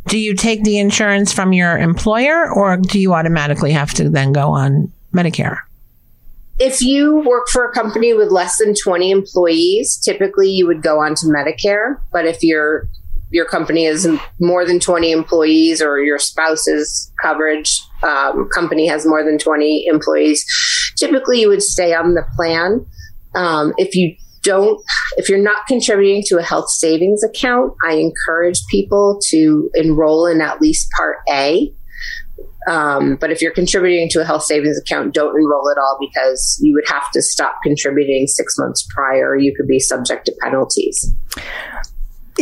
do 0.07 0.19
you 0.19 0.35
take 0.35 0.65
the 0.65 0.79
insurance 0.79 1.33
from 1.33 1.53
your 1.53 1.79
employer 1.79 2.53
or 2.53 2.77
do 2.77 3.01
you 3.01 3.15
automatically 3.15 3.73
have 3.73 3.93
to 3.95 4.09
then 4.09 4.33
go 4.33 4.51
on 4.51 4.93
Medicare? 5.13 5.59
If 6.59 6.81
you 6.81 7.17
work 7.27 7.49
for 7.49 7.65
a 7.69 7.73
company 7.73 8.15
with 8.15 8.31
less 8.31 8.59
than 8.59 8.75
20 8.81 9.11
employees, 9.11 9.97
typically 9.97 10.51
you 10.51 10.69
would 10.69 10.83
go 10.83 11.01
on 11.01 11.17
to 11.17 11.27
Medicare. 11.27 11.99
But 12.13 12.27
if 12.27 12.45
your 12.45 12.89
your 13.31 13.47
company 13.47 13.87
is 13.87 14.09
more 14.41 14.65
than 14.65 14.79
20 14.79 15.11
employees 15.11 15.83
or 15.83 15.99
your 15.99 16.19
spouse's 16.19 17.13
coverage 17.21 17.81
um, 18.03 18.49
company 18.55 18.87
has 18.87 19.07
more 19.07 19.25
than 19.25 19.39
20 19.39 19.87
employees, 19.87 20.45
typically 20.99 21.41
you 21.41 21.49
would 21.49 21.63
stay 21.63 21.95
on 21.95 22.15
the 22.15 22.25
plan. 22.37 22.85
Um, 23.35 23.73
if 23.79 23.97
you 23.97 24.15
don't, 24.43 24.81
if 25.17 25.29
you're 25.29 25.43
not 25.43 25.67
contributing 25.67 26.23
to 26.27 26.39
a 26.39 26.43
health 26.43 26.69
savings 26.69 27.25
account, 27.25 27.73
I 27.83 27.95
encourage 27.95 28.61
people 28.71 29.19
to 29.29 29.71
enroll 29.75 30.27
in 30.27 30.41
at 30.41 30.61
least 30.61 30.91
Part 30.93 31.17
A. 31.31 31.73
Um, 32.69 33.17
but 33.17 33.31
if 33.31 33.43
you're 33.43 33.53
contributing 33.53 34.09
to 34.11 34.21
a 34.21 34.25
health 34.25 34.45
savings 34.45 34.79
account, 34.79 35.13
don't 35.13 35.37
enroll 35.37 35.71
at 35.71 35.79
all 35.79 35.99
because 36.01 36.59
you 36.63 36.73
would 36.75 36.89
have 36.89 37.11
to 37.13 37.23
stop 37.23 37.59
contributing 37.63 38.27
six 38.27 38.57
months 38.59 38.87
prior. 38.95 39.37
You 39.37 39.55
could 39.55 39.67
be 39.67 39.79
subject 39.79 40.27
to 40.27 40.35
penalties. 40.43 41.15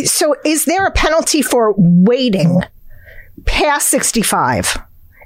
So, 0.04 0.34
is 0.44 0.64
there 0.64 0.86
a 0.86 0.90
penalty 0.90 1.42
for 1.42 1.74
waiting 1.76 2.60
past 3.44 3.88
65? 3.88 4.78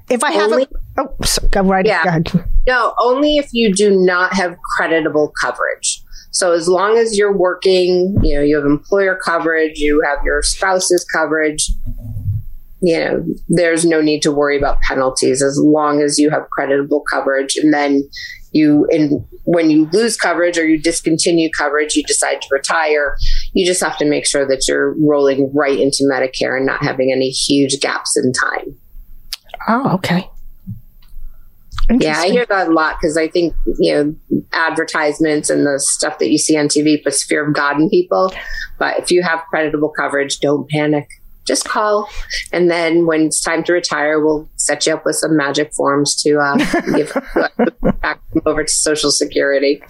If 0.08 0.22
I 0.24 0.32
have 0.32 0.52
Only- 0.52 0.68
a. 0.96 1.00
Oh, 1.02 1.14
so, 1.24 1.46
go 1.48 1.62
right 1.62 1.84
Yeah. 1.84 2.02
ahead. 2.04 2.30
No, 2.66 2.94
only 3.00 3.36
if 3.36 3.48
you 3.52 3.72
do 3.74 3.90
not 3.90 4.32
have 4.34 4.56
creditable 4.76 5.32
coverage. 5.40 6.02
So 6.30 6.52
as 6.52 6.68
long 6.68 6.98
as 6.98 7.16
you're 7.16 7.36
working, 7.36 8.16
you 8.22 8.36
know, 8.36 8.42
you 8.42 8.56
have 8.56 8.66
employer 8.66 9.18
coverage, 9.24 9.78
you 9.78 10.02
have 10.06 10.18
your 10.24 10.42
spouse's 10.42 11.04
coverage, 11.04 11.70
you 12.82 12.98
know, 12.98 13.24
there's 13.48 13.84
no 13.86 14.00
need 14.02 14.20
to 14.22 14.30
worry 14.32 14.56
about 14.58 14.78
penalties 14.82 15.42
as 15.42 15.58
long 15.58 16.02
as 16.02 16.18
you 16.18 16.28
have 16.30 16.42
creditable 16.50 17.02
coverage. 17.10 17.56
And 17.56 17.72
then 17.72 18.06
you, 18.52 18.86
in 18.90 19.26
when 19.44 19.70
you 19.70 19.88
lose 19.92 20.16
coverage 20.16 20.58
or 20.58 20.66
you 20.66 20.80
discontinue 20.80 21.50
coverage, 21.56 21.94
you 21.94 22.02
decide 22.04 22.40
to 22.42 22.48
retire. 22.50 23.16
You 23.52 23.66
just 23.66 23.82
have 23.82 23.96
to 23.98 24.04
make 24.04 24.26
sure 24.26 24.46
that 24.46 24.66
you're 24.66 24.94
rolling 25.00 25.52
right 25.54 25.78
into 25.78 26.04
Medicare 26.04 26.56
and 26.56 26.66
not 26.66 26.82
having 26.82 27.12
any 27.12 27.30
huge 27.30 27.80
gaps 27.80 28.16
in 28.16 28.32
time. 28.32 28.76
Oh, 29.68 29.94
okay. 29.94 30.28
Yeah, 31.88 32.18
I 32.18 32.30
hear 32.30 32.46
that 32.46 32.68
a 32.68 32.72
lot 32.72 32.96
because 33.00 33.16
I 33.16 33.28
think 33.28 33.54
you 33.78 33.94
know 33.94 34.42
advertisements 34.52 35.50
and 35.50 35.64
the 35.64 35.78
stuff 35.78 36.18
that 36.18 36.30
you 36.30 36.38
see 36.38 36.56
on 36.56 36.66
TV 36.66 37.02
puts 37.02 37.22
fear 37.22 37.46
of 37.46 37.54
God 37.54 37.76
in 37.76 37.88
people. 37.88 38.32
But 38.78 38.98
if 38.98 39.12
you 39.12 39.22
have 39.22 39.40
creditable 39.52 39.90
coverage, 39.96 40.40
don't 40.40 40.68
panic. 40.68 41.06
Just 41.46 41.64
call, 41.68 42.08
and 42.52 42.70
then 42.70 43.06
when 43.06 43.22
it's 43.26 43.40
time 43.40 43.62
to 43.64 43.72
retire, 43.72 44.18
we'll 44.24 44.48
set 44.56 44.84
you 44.86 44.94
up 44.94 45.04
with 45.04 45.16
some 45.16 45.36
magic 45.36 45.72
forms 45.74 46.14
to 46.22 46.38
uh, 46.38 46.56
give 46.96 47.12
back 48.02 48.20
over 48.44 48.64
to 48.64 48.72
Social 48.72 49.10
Security. 49.10 49.80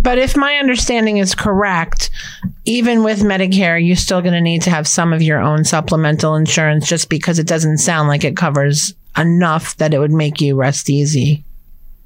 But 0.00 0.18
if 0.18 0.36
my 0.36 0.56
understanding 0.56 1.16
is 1.16 1.34
correct, 1.34 2.10
even 2.66 3.02
with 3.04 3.20
Medicare, 3.20 3.84
you're 3.84 3.96
still 3.96 4.20
going 4.20 4.34
to 4.34 4.40
need 4.40 4.60
to 4.62 4.70
have 4.70 4.86
some 4.86 5.14
of 5.14 5.22
your 5.22 5.40
own 5.40 5.64
supplemental 5.64 6.34
insurance 6.36 6.86
just 6.86 7.08
because 7.08 7.38
it 7.38 7.46
doesn't 7.46 7.78
sound 7.78 8.08
like 8.08 8.22
it 8.22 8.36
covers 8.36 8.92
enough 9.16 9.76
that 9.78 9.94
it 9.94 9.98
would 9.98 10.10
make 10.12 10.42
you 10.42 10.56
rest 10.56 10.90
easy. 10.90 11.42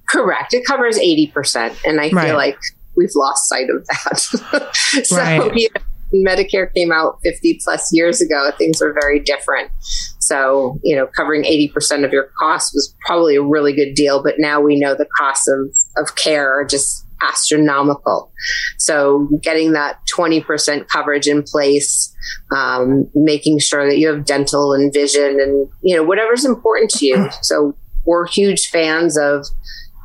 Correct. 0.08 0.54
It 0.54 0.64
covers 0.64 0.96
eighty 0.98 1.26
percent, 1.26 1.76
and 1.84 2.00
I 2.00 2.10
Right. 2.10 2.26
feel 2.28 2.36
like 2.36 2.58
we've 2.96 3.10
lost 3.16 3.48
sight 3.48 3.68
of 3.68 3.84
that. 3.86 4.70
so 5.04 5.16
Right. 5.16 5.54
you 5.56 5.68
know, 5.74 5.80
Medicare 6.14 6.72
came 6.74 6.92
out 6.92 7.18
fifty 7.22 7.60
plus 7.62 7.90
years 7.92 8.20
ago. 8.20 8.50
Things 8.56 8.80
were 8.80 8.92
very 8.92 9.20
different. 9.20 9.70
So 10.18 10.78
you 10.82 10.96
know, 10.96 11.06
covering 11.06 11.44
eighty 11.44 11.68
percent 11.68 12.04
of 12.04 12.12
your 12.12 12.30
costs 12.38 12.74
was 12.74 12.94
probably 13.06 13.36
a 13.36 13.42
really 13.42 13.72
good 13.72 13.94
deal. 13.94 14.22
But 14.22 14.34
now 14.38 14.60
we 14.60 14.78
know 14.78 14.94
the 14.94 15.08
costs 15.18 15.48
of 15.48 15.74
of 15.96 16.16
care 16.16 16.52
are 16.58 16.64
just 16.64 17.04
astronomical. 17.22 18.32
So 18.78 19.28
getting 19.42 19.72
that 19.72 19.98
twenty 20.06 20.40
percent 20.40 20.88
coverage 20.88 21.26
in 21.26 21.42
place, 21.42 22.14
um, 22.54 23.10
making 23.14 23.58
sure 23.58 23.86
that 23.88 23.98
you 23.98 24.08
have 24.08 24.24
dental 24.24 24.72
and 24.72 24.92
vision, 24.92 25.40
and 25.40 25.68
you 25.82 25.96
know 25.96 26.02
whatever's 26.02 26.44
important 26.44 26.90
to 26.92 27.06
you. 27.06 27.28
So 27.42 27.76
we're 28.04 28.26
huge 28.26 28.68
fans 28.68 29.18
of 29.18 29.46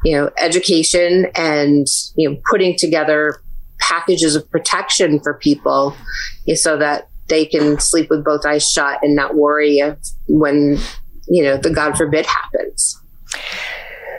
you 0.03 0.17
know 0.17 0.29
education 0.37 1.27
and 1.35 1.87
you 2.15 2.29
know 2.29 2.37
putting 2.49 2.77
together 2.77 3.41
packages 3.89 4.35
of 4.35 4.49
protection 4.49 5.19
for 5.19 5.33
people 5.35 5.95
so 6.55 6.77
that 6.77 7.09
they 7.27 7.45
can 7.45 7.79
sleep 7.79 8.09
with 8.09 8.23
both 8.23 8.45
eyes 8.45 8.69
shut 8.69 8.99
and 9.01 9.15
not 9.15 9.35
worry 9.35 9.81
when 10.27 10.77
you 11.27 11.43
know 11.43 11.57
the 11.57 11.69
god 11.69 11.97
forbid 11.97 12.25
happens 12.25 12.99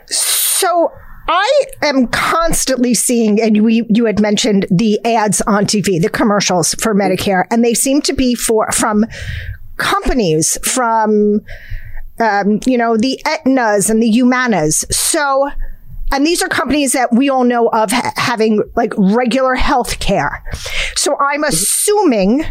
So 0.09 0.93
I 1.29 1.63
am 1.83 2.07
constantly 2.09 2.95
seeing, 2.95 3.41
and 3.41 3.65
we, 3.65 3.87
you 3.89 4.05
had 4.05 4.21
mentioned 4.21 4.67
the 4.71 5.03
ads 5.05 5.41
on 5.43 5.65
TV, 5.65 6.01
the 6.01 6.11
commercials 6.11 6.75
for 6.75 6.95
Medicare, 6.95 7.45
and 7.51 7.65
they 7.65 7.75
seem 7.75 8.03
to 8.03 8.13
be 8.13 8.35
for 8.35 8.71
from 8.73 9.07
companies, 9.77 10.59
from 10.63 11.41
um, 12.21 12.61
you 12.67 12.77
know 12.77 12.97
the 12.97 13.21
Aetnas 13.27 13.89
and 13.89 14.03
the 14.03 14.11
Humanas. 14.11 14.85
So, 14.93 15.51
and 16.13 16.27
these 16.27 16.43
are 16.43 16.49
companies 16.49 16.93
that 16.93 17.13
we 17.13 17.29
all 17.29 17.45
know 17.45 17.69
of 17.69 17.91
ha- 17.91 18.13
having 18.17 18.63
like 18.77 18.93
regular 18.97 19.55
health 19.55 19.99
care. 19.99 20.43
So 20.97 21.17
I'm 21.19 21.45
assuming 21.45 22.45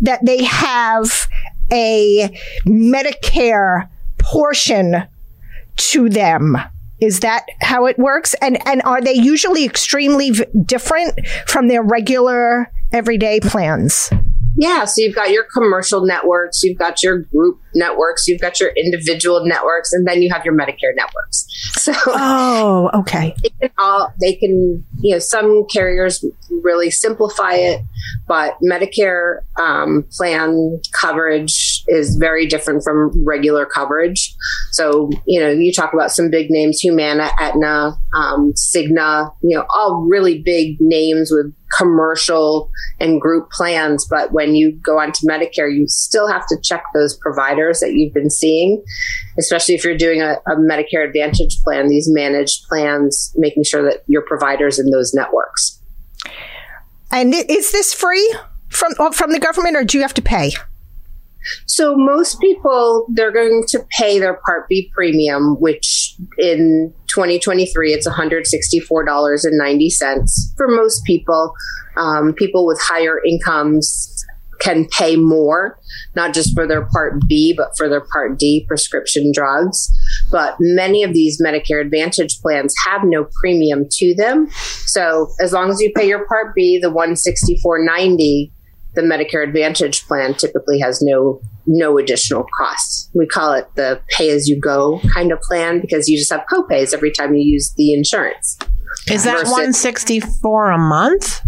that 0.00 0.24
they 0.24 0.44
have 0.44 1.28
a 1.72 2.36
Medicare 2.66 3.88
portion 4.18 5.04
to 5.76 6.08
them. 6.08 6.56
Is 7.00 7.20
that 7.20 7.44
how 7.60 7.86
it 7.86 7.98
works? 7.98 8.34
And 8.40 8.66
and 8.66 8.80
are 8.82 9.00
they 9.00 9.14
usually 9.14 9.64
extremely 9.64 10.30
v- 10.30 10.44
different 10.64 11.18
from 11.46 11.68
their 11.68 11.82
regular 11.82 12.70
everyday 12.92 13.40
plans? 13.40 14.10
Yeah 14.56 14.84
so 14.84 14.94
you've 15.02 15.14
got 15.14 15.30
your 15.30 15.44
commercial 15.44 16.04
networks 16.04 16.62
you've 16.62 16.78
got 16.78 17.02
your 17.02 17.18
group 17.18 17.60
networks 17.74 18.26
you've 18.28 18.40
got 18.40 18.60
your 18.60 18.70
individual 18.76 19.44
networks 19.44 19.92
and 19.92 20.06
then 20.06 20.22
you 20.22 20.32
have 20.32 20.44
your 20.44 20.54
medicare 20.54 20.94
networks 20.94 21.46
so 21.82 21.92
Oh, 22.06 22.90
okay. 22.94 23.34
they 23.42 23.48
can 23.60 23.70
all 23.78 24.12
they 24.20 24.34
can 24.34 24.84
you 25.00 25.14
know 25.14 25.18
some 25.18 25.64
carriers 25.72 26.24
really 26.62 26.90
simplify 26.90 27.54
it 27.54 27.80
but 28.28 28.56
medicare 28.62 29.40
um, 29.60 30.04
plan 30.12 30.80
coverage 31.00 31.82
is 31.88 32.16
very 32.16 32.46
different 32.46 32.82
from 32.84 33.10
regular 33.24 33.66
coverage 33.66 34.34
so 34.70 35.10
you 35.26 35.40
know 35.40 35.50
you 35.50 35.72
talk 35.72 35.92
about 35.92 36.10
some 36.12 36.30
big 36.30 36.46
names 36.50 36.78
humana 36.80 37.30
aetna 37.40 37.92
um, 38.16 38.52
cigna 38.54 39.32
you 39.42 39.56
know 39.56 39.64
all 39.76 40.06
really 40.08 40.40
big 40.42 40.76
names 40.80 41.30
with 41.32 41.52
commercial 41.76 42.70
and 43.00 43.20
group 43.20 43.50
plans 43.50 44.06
but 44.08 44.32
when 44.32 44.54
you 44.54 44.72
go 44.82 44.98
onto 44.98 45.26
medicare 45.26 45.74
you 45.74 45.86
still 45.88 46.28
have 46.28 46.46
to 46.46 46.56
check 46.62 46.84
those 46.94 47.16
providers 47.18 47.80
that 47.80 47.92
you've 47.92 48.14
been 48.14 48.30
seeing 48.30 48.82
especially 49.38 49.74
if 49.74 49.84
you're 49.84 49.96
doing 49.96 50.22
a, 50.22 50.36
a 50.46 50.56
Medicare 50.56 51.06
Advantage 51.06 51.60
plan, 51.62 51.88
these 51.88 52.08
managed 52.10 52.66
plans, 52.68 53.32
making 53.36 53.64
sure 53.64 53.82
that 53.82 54.02
your 54.06 54.22
providers 54.22 54.78
in 54.78 54.90
those 54.90 55.12
networks. 55.14 55.80
And 57.10 57.34
is 57.34 57.72
this 57.72 57.92
free 57.94 58.34
from 58.68 58.92
oh, 58.98 59.12
from 59.12 59.32
the 59.32 59.38
government, 59.38 59.76
or 59.76 59.84
do 59.84 59.98
you 59.98 60.02
have 60.02 60.14
to 60.14 60.22
pay? 60.22 60.52
So 61.66 61.94
most 61.94 62.40
people 62.40 63.06
they're 63.12 63.32
going 63.32 63.64
to 63.68 63.84
pay 63.98 64.18
their 64.18 64.40
Part 64.46 64.68
B 64.68 64.90
premium, 64.94 65.60
which 65.60 66.16
in 66.38 66.92
2023 67.14 67.92
it's 67.92 68.06
164 68.06 69.04
dollars 69.04 69.44
and 69.44 69.56
90 69.56 69.90
cents 69.90 70.52
for 70.56 70.68
most 70.68 71.04
people. 71.04 71.54
Um, 71.96 72.34
people 72.34 72.66
with 72.66 72.80
higher 72.82 73.20
incomes 73.24 74.10
can 74.60 74.86
pay 74.86 75.16
more, 75.16 75.78
not 76.16 76.32
just 76.32 76.54
for 76.54 76.66
their 76.66 76.86
Part 76.86 77.20
B, 77.28 77.54
but 77.56 77.76
for 77.76 77.88
their 77.88 78.00
Part 78.00 78.38
D 78.38 78.64
prescription 78.66 79.30
drugs. 79.32 79.92
But 80.30 80.56
many 80.58 81.02
of 81.02 81.12
these 81.12 81.40
Medicare 81.40 81.80
Advantage 81.80 82.40
plans 82.40 82.74
have 82.88 83.02
no 83.04 83.28
premium 83.40 83.86
to 83.90 84.14
them. 84.14 84.48
So 84.86 85.28
as 85.40 85.52
long 85.52 85.70
as 85.70 85.80
you 85.80 85.92
pay 85.94 86.08
your 86.08 86.26
Part 86.26 86.54
B, 86.54 86.78
the 86.80 86.90
164.90, 86.90 88.50
the 88.94 89.02
Medicare 89.02 89.46
Advantage 89.46 90.06
plan 90.06 90.34
typically 90.34 90.78
has 90.80 91.00
no 91.02 91.40
no 91.66 91.98
additional 91.98 92.46
costs. 92.58 93.10
We 93.14 93.26
call 93.26 93.54
it 93.54 93.66
the 93.74 94.00
pay 94.08 94.30
as 94.30 94.48
you 94.48 94.60
go 94.60 95.00
kind 95.14 95.32
of 95.32 95.40
plan 95.40 95.80
because 95.80 96.08
you 96.08 96.18
just 96.18 96.30
have 96.30 96.44
copays 96.52 96.92
every 96.92 97.10
time 97.10 97.34
you 97.34 97.42
use 97.42 97.72
the 97.76 97.94
insurance. 97.94 98.58
Is 99.10 99.24
that 99.24 99.44
164 99.44 100.70
a 100.70 100.78
month? 100.78 101.40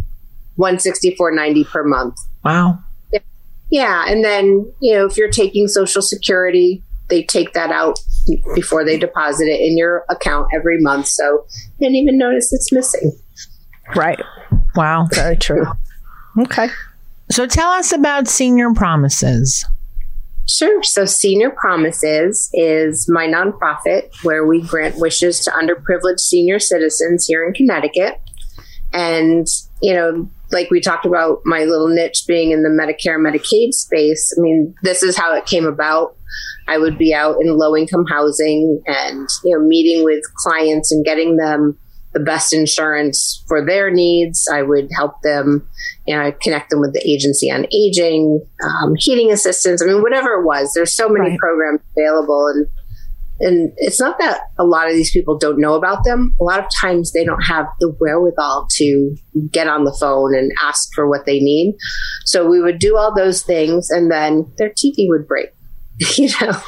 164.90 0.59 1.69
per 1.69 1.85
month. 1.85 2.17
Wow. 2.45 2.79
Yeah, 3.71 4.05
and 4.07 4.25
then, 4.25 4.73
you 4.81 4.95
know, 4.95 5.07
if 5.07 5.17
you're 5.17 5.31
taking 5.31 5.67
social 5.67 6.01
security, 6.01 6.83
they 7.09 7.25
take 7.25 7.53
that 7.53 7.71
out 7.71 7.99
before 8.55 8.85
they 8.85 8.97
deposit 8.99 9.49
it 9.49 9.61
in 9.61 9.77
your 9.77 10.05
account 10.09 10.49
every 10.55 10.81
month. 10.81 11.09
So 11.09 11.47
you 11.79 11.89
didn't 11.89 11.97
even 11.97 12.17
notice 12.17 12.53
it's 12.53 12.73
missing. 12.73 13.13
Right. 13.95 14.21
Wow. 14.75 15.09
Very 15.13 15.37
true. 15.37 15.67
Okay. 16.39 16.69
So 17.31 17.47
tell 17.47 17.71
us 17.71 17.93
about 17.93 18.29
Senior 18.29 18.73
Promises. 18.73 19.65
Sure. 20.49 20.81
So, 20.85 21.05
Senior 21.05 21.51
Promises 21.51 22.49
is 22.55 23.09
my 23.09 23.27
nonprofit 23.27 24.15
where 24.23 24.47
we 24.47 24.63
grant 24.63 24.97
wishes 24.97 25.41
to 25.41 25.51
underprivileged 25.51 26.21
senior 26.21 26.61
citizens 26.61 27.27
here 27.27 27.45
in 27.45 27.53
Connecticut. 27.53 28.21
And, 28.93 29.47
you 29.83 29.93
know, 29.93 30.31
like 30.53 30.71
we 30.71 30.81
talked 30.81 31.05
about 31.05 31.41
my 31.45 31.65
little 31.65 31.89
niche 31.89 32.25
being 32.29 32.53
in 32.53 32.63
the 32.63 32.69
Medicare 32.69 33.19
Medicaid 33.19 33.73
space. 33.73 34.33
I 34.39 34.41
mean, 34.41 34.75
this 34.83 35.03
is 35.03 35.17
how 35.17 35.35
it 35.35 35.47
came 35.47 35.67
about. 35.67 36.17
I 36.69 36.79
would 36.79 36.97
be 36.97 37.13
out 37.13 37.41
in 37.41 37.57
low 37.57 37.77
income 37.77 38.07
housing 38.09 38.81
and, 38.87 39.29
you 39.45 39.57
know, 39.57 39.65
meeting 39.67 40.05
with 40.05 40.23
clients 40.37 40.93
and 40.93 41.05
getting 41.05 41.37
them 41.37 41.77
the 42.17 42.25
best 42.25 42.55
insurance 42.55 43.45
for 43.47 43.65
their 43.65 43.91
needs. 43.91 44.49
I 44.51 44.63
would 44.63 44.89
help 44.97 45.21
them, 45.23 45.69
you 46.07 46.17
know, 46.17 46.33
connect 46.41 46.71
them 46.71 46.81
with 46.81 46.95
the 46.95 47.07
agency 47.07 47.51
on 47.51 47.67
aging, 47.75 48.41
um, 48.65 48.95
heating 48.97 49.31
assistance. 49.31 49.83
I 49.83 49.87
mean, 49.87 50.01
whatever 50.01 50.33
it 50.33 50.47
was, 50.47 50.73
there's 50.75 50.95
so 50.95 51.11
many 51.11 51.31
right. 51.31 51.39
programs 51.39 51.81
available 51.95 52.47
and 52.55 52.67
and 53.39 53.73
it's 53.77 54.01
not 54.01 54.19
that 54.19 54.41
a 54.59 54.65
lot 54.65 54.89
of 54.89 54.95
these 54.95 55.11
people 55.11 55.37
don't 55.37 55.61
know 55.61 55.75
about 55.75 56.05
them. 56.05 56.35
A 56.41 56.43
lot 56.43 56.59
of 56.59 56.65
times 56.81 57.13
they 57.13 57.23
don't 57.23 57.43
have 57.43 57.67
the 57.81 57.95
wherewithal 58.01 58.67
to 58.77 59.15
get 59.51 59.69
on 59.69 59.85
the 59.85 59.95
phone 60.01 60.35
and 60.35 60.51
ask 60.63 60.89
for 60.95 61.07
what 61.07 61.27
they 61.27 61.39
need. 61.39 61.77
So 62.25 62.49
we 62.49 62.63
would 62.63 62.79
do 62.79 62.97
all 62.97 63.15
those 63.15 63.43
things 63.43 63.91
and 63.91 64.11
then 64.11 64.51
their 64.57 64.71
TV 64.71 65.05
would 65.09 65.29
break. 65.29 65.51
you 66.17 66.29
know? 66.41 66.61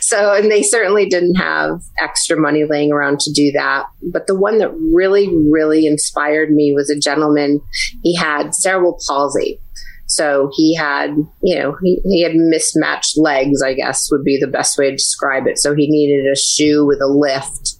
So 0.00 0.34
and 0.34 0.50
they 0.50 0.62
certainly 0.62 1.06
didn't 1.06 1.36
have 1.36 1.80
extra 2.00 2.36
money 2.38 2.64
laying 2.64 2.92
around 2.92 3.20
to 3.20 3.32
do 3.32 3.50
that. 3.52 3.86
But 4.12 4.26
the 4.26 4.38
one 4.38 4.58
that 4.58 4.72
really 4.92 5.28
really 5.50 5.86
inspired 5.86 6.50
me 6.50 6.72
was 6.74 6.90
a 6.90 6.98
gentleman. 6.98 7.60
He 8.02 8.14
had 8.16 8.54
cerebral 8.54 8.98
palsy. 9.06 9.60
So 10.06 10.50
he 10.54 10.74
had 10.74 11.16
you 11.42 11.58
know 11.58 11.76
he, 11.82 12.00
he 12.04 12.22
had 12.22 12.34
mismatched 12.34 13.18
legs 13.18 13.62
i 13.62 13.74
guess 13.74 14.08
would 14.10 14.24
be 14.24 14.38
the 14.40 14.46
best 14.46 14.78
way 14.78 14.90
to 14.90 14.96
describe 14.96 15.46
it. 15.46 15.58
So 15.58 15.74
he 15.74 15.86
needed 15.88 16.30
a 16.30 16.36
shoe 16.36 16.86
with 16.86 17.00
a 17.00 17.06
lift 17.06 17.76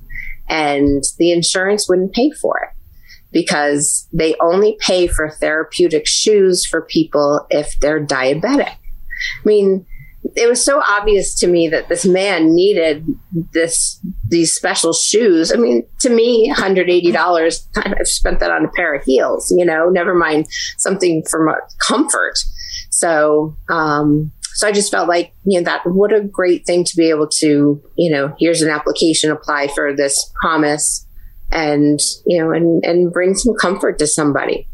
and 0.48 1.02
the 1.18 1.32
insurance 1.32 1.88
wouldn't 1.88 2.14
pay 2.14 2.30
for 2.30 2.58
it 2.58 2.74
because 3.30 4.08
they 4.12 4.34
only 4.40 4.76
pay 4.80 5.06
for 5.06 5.30
therapeutic 5.30 6.06
shoes 6.06 6.64
for 6.64 6.82
people 6.82 7.46
if 7.50 7.78
they're 7.80 8.04
diabetic. 8.04 8.72
I 8.72 9.44
mean 9.44 9.86
it 10.38 10.48
was 10.48 10.64
so 10.64 10.80
obvious 10.86 11.34
to 11.40 11.46
me 11.46 11.68
that 11.68 11.88
this 11.88 12.06
man 12.06 12.54
needed 12.54 13.06
this 13.52 14.00
these 14.28 14.54
special 14.54 14.92
shoes. 14.92 15.52
I 15.52 15.56
mean, 15.56 15.86
to 16.00 16.10
me, 16.10 16.52
$180, 16.52 17.66
I've 17.76 18.06
spent 18.06 18.40
that 18.40 18.50
on 18.50 18.64
a 18.64 18.70
pair 18.70 18.94
of 18.94 19.04
heels, 19.04 19.52
you 19.56 19.64
know, 19.64 19.88
never 19.88 20.14
mind 20.14 20.46
something 20.76 21.24
for 21.28 21.62
comfort. 21.78 22.38
So, 22.90 23.56
um, 23.68 24.32
so 24.54 24.66
I 24.66 24.72
just 24.72 24.90
felt 24.90 25.08
like, 25.08 25.32
you 25.44 25.60
know, 25.60 25.64
that 25.64 25.82
what 25.86 26.12
a 26.12 26.20
great 26.20 26.66
thing 26.66 26.84
to 26.84 26.96
be 26.96 27.10
able 27.10 27.28
to, 27.28 27.82
you 27.96 28.10
know, 28.10 28.34
here's 28.38 28.62
an 28.62 28.70
application, 28.70 29.30
apply 29.30 29.68
for 29.68 29.94
this 29.94 30.32
promise 30.40 31.06
and, 31.50 32.00
you 32.26 32.42
know, 32.42 32.50
and, 32.50 32.84
and 32.84 33.12
bring 33.12 33.34
some 33.34 33.54
comfort 33.54 33.98
to 33.98 34.06
somebody. 34.06 34.68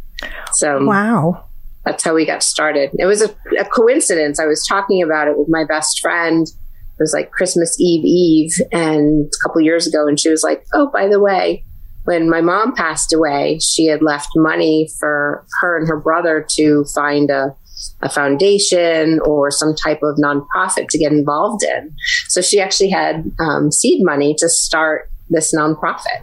So, 0.52 0.84
wow 0.84 1.46
that's 1.84 2.02
how 2.02 2.14
we 2.14 2.24
got 2.24 2.42
started. 2.42 2.90
It 2.98 3.06
was 3.06 3.22
a, 3.22 3.34
a, 3.58 3.64
coincidence. 3.64 4.40
I 4.40 4.46
was 4.46 4.66
talking 4.66 5.02
about 5.02 5.28
it 5.28 5.38
with 5.38 5.48
my 5.50 5.64
best 5.64 6.00
friend. 6.00 6.46
It 6.46 7.02
was 7.02 7.12
like 7.12 7.30
Christmas 7.30 7.78
Eve 7.78 8.04
Eve 8.04 8.52
and 8.72 9.26
a 9.26 9.46
couple 9.46 9.60
years 9.60 9.86
ago. 9.86 10.06
And 10.06 10.18
she 10.18 10.30
was 10.30 10.42
like, 10.42 10.64
Oh, 10.72 10.90
by 10.92 11.08
the 11.08 11.20
way, 11.20 11.64
when 12.04 12.30
my 12.30 12.40
mom 12.40 12.74
passed 12.74 13.12
away, 13.12 13.58
she 13.58 13.86
had 13.86 14.02
left 14.02 14.28
money 14.36 14.88
for 14.98 15.44
her 15.60 15.78
and 15.78 15.88
her 15.88 15.98
brother 15.98 16.46
to 16.52 16.84
find 16.94 17.30
a, 17.30 17.54
a 18.02 18.08
foundation 18.08 19.20
or 19.24 19.50
some 19.50 19.74
type 19.74 20.00
of 20.02 20.16
nonprofit 20.16 20.88
to 20.90 20.98
get 20.98 21.12
involved 21.12 21.64
in. 21.64 21.94
So 22.28 22.40
she 22.40 22.60
actually 22.60 22.90
had 22.90 23.30
um, 23.40 23.72
seed 23.72 24.04
money 24.04 24.34
to 24.38 24.48
start 24.48 25.10
this 25.30 25.54
nonprofit. 25.54 26.22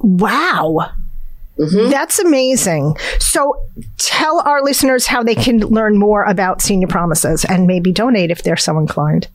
Wow. 0.00 0.90
Mm-hmm. 1.58 1.90
That's 1.90 2.18
amazing. 2.18 2.96
So 3.18 3.54
tell 3.96 4.40
our 4.40 4.62
listeners 4.62 5.06
how 5.06 5.22
they 5.22 5.34
can 5.34 5.58
learn 5.58 5.98
more 5.98 6.24
about 6.24 6.62
Senior 6.62 6.86
Promises 6.86 7.44
and 7.44 7.66
maybe 7.66 7.92
donate 7.92 8.30
if 8.30 8.42
they're 8.42 8.56
so 8.56 8.78
inclined. 8.78 9.28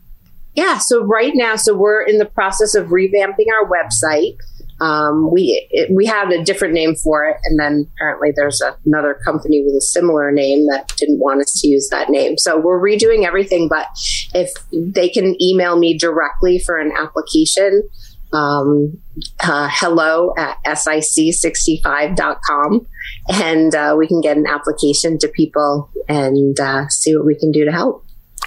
Yeah, 0.54 0.78
so 0.78 1.02
right 1.04 1.32
now, 1.34 1.56
so 1.56 1.74
we're 1.74 2.02
in 2.02 2.18
the 2.18 2.26
process 2.26 2.74
of 2.74 2.86
revamping 2.86 3.46
our 3.52 3.68
website. 3.68 4.36
Um, 4.80 5.30
we 5.32 5.66
it, 5.70 5.90
we 5.94 6.04
had 6.04 6.32
a 6.32 6.42
different 6.42 6.74
name 6.74 6.94
for 6.96 7.28
it, 7.28 7.36
and 7.44 7.58
then 7.58 7.88
apparently 7.94 8.32
there's 8.34 8.60
a, 8.60 8.76
another 8.86 9.14
company 9.24 9.62
with 9.64 9.74
a 9.74 9.80
similar 9.80 10.30
name 10.32 10.66
that 10.66 10.92
didn't 10.96 11.20
want 11.20 11.40
us 11.40 11.60
to 11.60 11.68
use 11.68 11.88
that 11.90 12.08
name. 12.08 12.38
So 12.38 12.58
we're 12.58 12.80
redoing 12.80 13.24
everything. 13.24 13.68
But 13.68 13.86
if 14.34 14.50
they 14.72 15.08
can 15.08 15.40
email 15.42 15.76
me 15.76 15.96
directly 15.96 16.58
for 16.58 16.78
an 16.78 16.92
application, 16.96 17.88
um, 18.34 18.98
uh, 19.40 19.68
hello 19.70 20.34
at 20.36 20.58
sic65.com 20.64 22.86
and 23.28 23.74
uh, 23.74 23.94
we 23.96 24.06
can 24.06 24.20
get 24.20 24.36
an 24.36 24.46
application 24.46 25.16
to 25.18 25.28
people 25.28 25.88
and 26.08 26.60
uh, 26.60 26.86
see 26.88 27.16
what 27.16 27.24
we 27.24 27.34
can 27.34 27.50
do 27.52 27.64
to 27.64 27.72
help. 27.72 28.04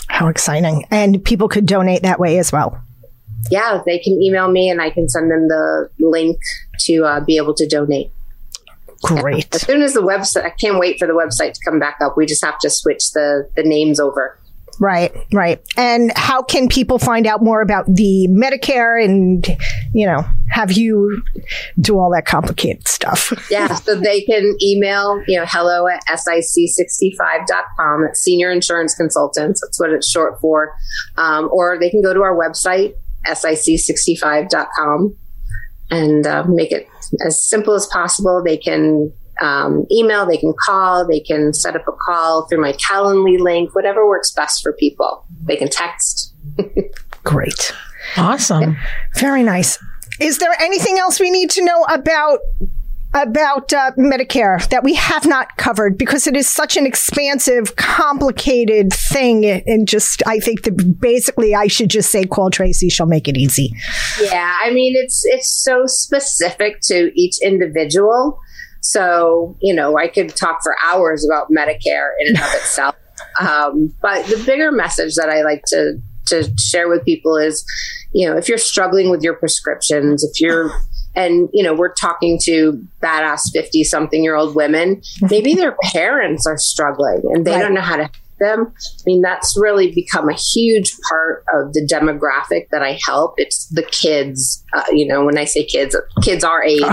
How 0.08 0.28
exciting. 0.28 0.86
And 0.92 1.24
people 1.24 1.48
could 1.48 1.66
donate 1.66 2.04
that 2.04 2.20
way 2.20 2.38
as 2.38 2.52
well. 2.52 2.80
Yeah, 3.50 3.82
they 3.86 4.00
can 4.00 4.22
email 4.22 4.52
me 4.52 4.70
and 4.70 4.82
I 4.82 4.90
can 4.90 5.08
send 5.08 5.32
them 5.32 5.48
the 5.48 5.90
link 6.00 6.38
to 6.82 7.06
uh, 7.06 7.22
be 7.22 7.38
able 7.38 7.54
to 7.56 7.68
donate. 7.68 8.12
Great. 9.04 9.54
As 9.54 9.62
soon 9.62 9.84
as 9.84 9.94
the 9.94 10.02
website, 10.02 10.44
I 10.44 10.50
can't 10.50 10.80
wait 10.80 11.00
for 11.00 11.08
the 11.08 11.14
website 11.14 11.54
to 11.54 11.60
come 11.64 11.80
back 11.80 11.98
up. 12.02 12.18
We 12.18 12.26
just 12.26 12.44
have 12.44 12.58
to 12.60 12.70
switch 12.70 13.12
the, 13.12 13.50
the 13.56 13.64
names 13.64 14.00
over. 14.00 14.37
Right, 14.80 15.12
right. 15.34 15.60
And 15.76 16.12
how 16.16 16.44
can 16.44 16.68
people 16.68 17.00
find 17.00 17.26
out 17.26 17.44
more 17.44 17.62
about 17.62 17.88
the 17.88 18.28
Medicare 18.30 19.04
and, 19.04 19.44
you 19.94 20.06
know, 20.06 20.24
have 20.52 20.72
you 20.72 21.24
do 21.80 21.98
all 21.98 22.12
that 22.12 22.26
complicated 22.26 22.88
stuff? 22.88 23.34
yeah, 23.52 23.74
so 23.74 23.96
they 23.96 24.22
can 24.22 24.56
email, 24.62 25.20
you 25.28 25.40
know, 25.40 25.46
hello 25.48 25.88
at 25.88 26.06
sic65.com 26.08 28.06
at 28.06 28.16
senior 28.18 28.52
insurance 28.52 28.94
consultants. 28.94 29.62
That's 29.62 29.80
what 29.80 29.90
it's 29.92 30.08
short 30.10 30.40
for. 30.40 30.74
Um, 31.18 31.50
or 31.52 31.80
they 31.80 31.90
can 31.90 32.04
go 32.04 32.14
to 32.14 32.22
our 32.22 32.38
website, 32.38 32.94
sic65.com 33.26 35.16
and 35.90 36.28
uh, 36.28 36.44
make 36.48 36.72
it 36.72 36.88
as 37.26 37.44
simple 37.44 37.74
as 37.74 37.88
possible. 37.88 38.44
They 38.44 38.58
can 38.58 39.12
um, 39.42 39.86
email, 39.92 40.26
they 40.26 40.38
can 40.38 40.54
call, 40.66 41.08
they 41.08 41.20
can 41.20 41.54
set 41.54 41.76
up 41.76 41.88
a 41.88 41.92
call 42.06 42.48
through 42.48 42.62
my 42.62 42.74
Calendly 42.74 43.40
link, 43.40 43.74
whatever 43.76 44.08
works 44.08 44.32
best 44.32 44.62
for 44.62 44.74
people. 44.74 45.26
They 45.46 45.56
can 45.56 45.70
text. 45.70 46.34
Great. 47.24 47.74
Awesome. 48.16 48.78
Very 49.16 49.44
nice. 49.44 49.78
Is 50.20 50.40
there 50.40 50.54
anything 50.60 50.98
else 50.98 51.20
we 51.20 51.30
need 51.30 51.50
to 51.52 51.64
know 51.64 51.84
about 51.84 52.40
about 53.14 53.72
uh, 53.74 53.92
Medicare 53.98 54.68
that 54.70 54.84
we 54.84 54.94
have 54.94 55.26
not 55.26 55.58
covered 55.58 55.98
because 55.98 56.28
it 56.28 56.36
is 56.36 56.48
such 56.48 56.78
an 56.78 56.86
expansive, 56.86 57.76
complicated 57.76 58.92
thing. 58.92 59.46
And 59.46 59.88
just, 59.88 60.22
I 60.28 60.40
think 60.40 60.64
that 60.64 61.00
basically 61.00 61.56
I 61.56 61.68
should 61.68 61.90
just 61.90 62.12
say, 62.12 62.26
call 62.26 62.52
Traci. 62.52 62.92
She'll 62.92 63.06
make 63.06 63.28
it 63.28 63.38
easy. 63.38 63.74
Yeah. 64.22 64.58
I 64.62 64.72
mean, 64.72 64.94
it's, 64.96 65.24
it's 65.26 65.50
so 65.50 65.84
specific 65.86 66.82
to 66.84 67.12
each 67.16 67.38
individual. 67.42 68.40
So, 68.82 69.56
you 69.62 69.74
know, 69.74 69.98
I 69.98 70.08
could 70.08 70.36
talk 70.36 70.60
for 70.64 70.76
hours 70.86 71.26
about 71.26 71.50
Medicare 71.52 72.10
in 72.20 72.28
and 72.30 72.38
of 72.38 72.44
itself. 72.56 72.96
Um, 73.40 73.94
but 74.02 74.26
the 74.28 74.42
bigger 74.46 74.72
message 74.72 75.16
that 75.16 75.30
I 75.30 75.42
like 75.44 75.62
to, 75.68 76.00
to 76.28 76.52
share 76.58 76.88
with 76.90 77.04
people 77.06 77.36
is, 77.38 77.64
you 78.14 78.28
know, 78.30 78.38
if 78.38 78.48
you're 78.50 78.58
struggling 78.58 79.10
with 79.10 79.22
your 79.22 79.34
prescriptions, 79.36 80.24
if 80.24 80.40
you're 80.42 80.72
and 81.16 81.50
you 81.52 81.64
know 81.64 81.74
we're 81.74 81.94
talking 81.94 82.38
to 82.44 82.80
badass 83.02 83.42
50 83.52 83.84
something 83.86 84.24
year 84.24 84.36
old 84.36 84.54
women 84.56 85.02
maybe 85.32 85.56
their 85.56 85.76
parents 85.92 86.46
are 86.46 86.58
struggling 86.60 87.22
and 87.34 87.44
they 87.44 87.54
Right. 87.54 87.62
don't 87.62 87.74
know 87.74 87.82
how 87.82 87.96
to 87.96 88.08
them. 88.40 88.74
I 88.76 89.04
mean, 89.06 89.22
that's 89.22 89.58
really 89.60 89.94
become 89.94 90.30
a 90.30 90.34
huge 90.34 90.94
part 91.10 91.44
of 91.54 91.74
the 91.74 91.88
demographic 91.92 92.70
that 92.72 92.82
I 92.82 93.00
help. 93.06 93.36
It's 93.38 93.68
the 93.70 93.84
kids, 93.84 94.64
uh, 94.74 94.84
you 94.92 95.08
know, 95.08 95.26
when 95.26 95.38
I 95.38 95.46
say 95.46 95.66
kids, 95.66 95.96
kids 96.24 96.44
our 96.44 96.64
age, 96.64 96.84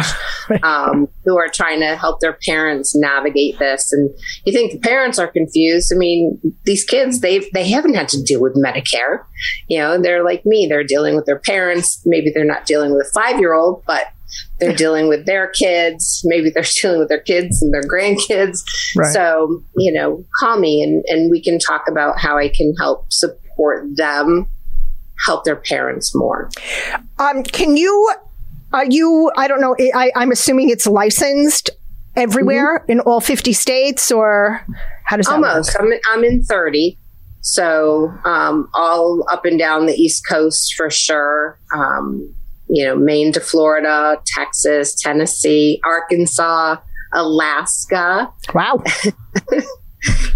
um, 0.63 1.09
who 1.25 1.39
are 1.39 1.49
trying 1.49 1.81
to 1.81 1.97
help 1.97 2.21
their 2.21 2.39
parents 2.47 2.95
navigate 2.95 3.59
this. 3.59 3.93
And 3.93 4.11
you 4.45 4.53
think 4.53 4.73
the 4.73 4.79
parents 4.79 5.19
are 5.19 5.29
confused. 5.29 5.93
I 5.95 5.97
mean, 5.97 6.41
these 6.65 6.85
kids, 6.85 7.21
they've, 7.21 7.51
they 7.53 7.69
haven't 7.69 7.95
had 7.95 8.09
to 8.11 8.23
deal 8.23 8.41
with 8.41 8.55
Medicare. 8.55 9.25
You 9.69 9.79
know, 9.79 10.01
they're 10.01 10.25
like 10.25 10.45
me. 10.47 10.67
They're 10.69 10.85
dealing 10.85 11.17
with 11.17 11.27
their 11.27 11.39
parents. 11.39 12.01
Maybe 12.05 12.31
they're 12.31 12.45
not 12.45 12.67
dealing 12.67 12.95
with 12.95 13.07
a 13.07 13.11
five 13.13 13.39
year 13.39 13.55
old, 13.55 13.83
but 13.87 14.07
they're 14.61 14.75
dealing 14.75 15.09
with 15.09 15.27
their 15.27 15.49
kids. 15.49 16.23
Maybe 16.25 16.51
they're 16.51 16.65
dealing 16.81 17.01
with 17.01 17.09
their 17.09 17.21
kids 17.21 17.63
and 17.63 17.73
their 17.73 17.83
grandkids. 17.83 18.65
Right. 18.97 19.13
So, 19.13 19.63
you 19.77 19.93
know, 19.93 20.25
call 20.39 20.59
me 20.59 20.83
and, 20.83 21.05
and 21.09 21.31
we 21.31 21.43
can 21.43 21.59
talk 21.59 21.85
about 21.89 22.19
how 22.19 22.39
I 22.39 22.49
can 22.49 22.75
help 22.79 23.13
support 23.13 23.85
them, 23.97 24.47
help 25.27 25.45
their 25.45 25.57
parents 25.57 26.15
more. 26.15 26.51
Um, 27.19 27.43
can 27.43 27.77
you, 27.77 28.13
are 28.73 28.87
you, 28.87 29.31
I 29.37 29.49
don't 29.49 29.61
know, 29.61 29.77
I, 29.95 30.11
I'm 30.17 30.31
assuming 30.31 30.71
it's 30.71 30.87
licensed 30.87 31.71
everywhere 32.17 32.85
in 32.89 33.01
all 33.01 33.21
50 33.21 33.53
states 33.53 34.11
or 34.13 34.65
how 35.05 35.17
does 35.17 35.27
that 35.27 35.41
work? 35.41 35.51
Almost. 35.51 35.77
I'm, 35.79 35.93
I'm 36.11 36.25
in 36.25 36.43
30. 36.45 36.99
So, 37.41 38.11
um, 38.25 38.71
all 38.73 39.27
up 39.31 39.45
and 39.45 39.59
down 39.59 39.85
the 39.85 39.93
East 39.93 40.27
Coast 40.27 40.75
for 40.77 40.89
sure. 40.89 41.59
Um, 41.75 42.35
you 42.69 42.85
know, 42.85 42.97
Maine 42.97 43.33
to 43.33 43.41
Florida, 43.41 44.21
Texas, 44.27 44.95
Tennessee, 44.95 45.81
Arkansas, 45.85 46.77
Alaska. 47.13 48.33
Wow. 48.55 48.83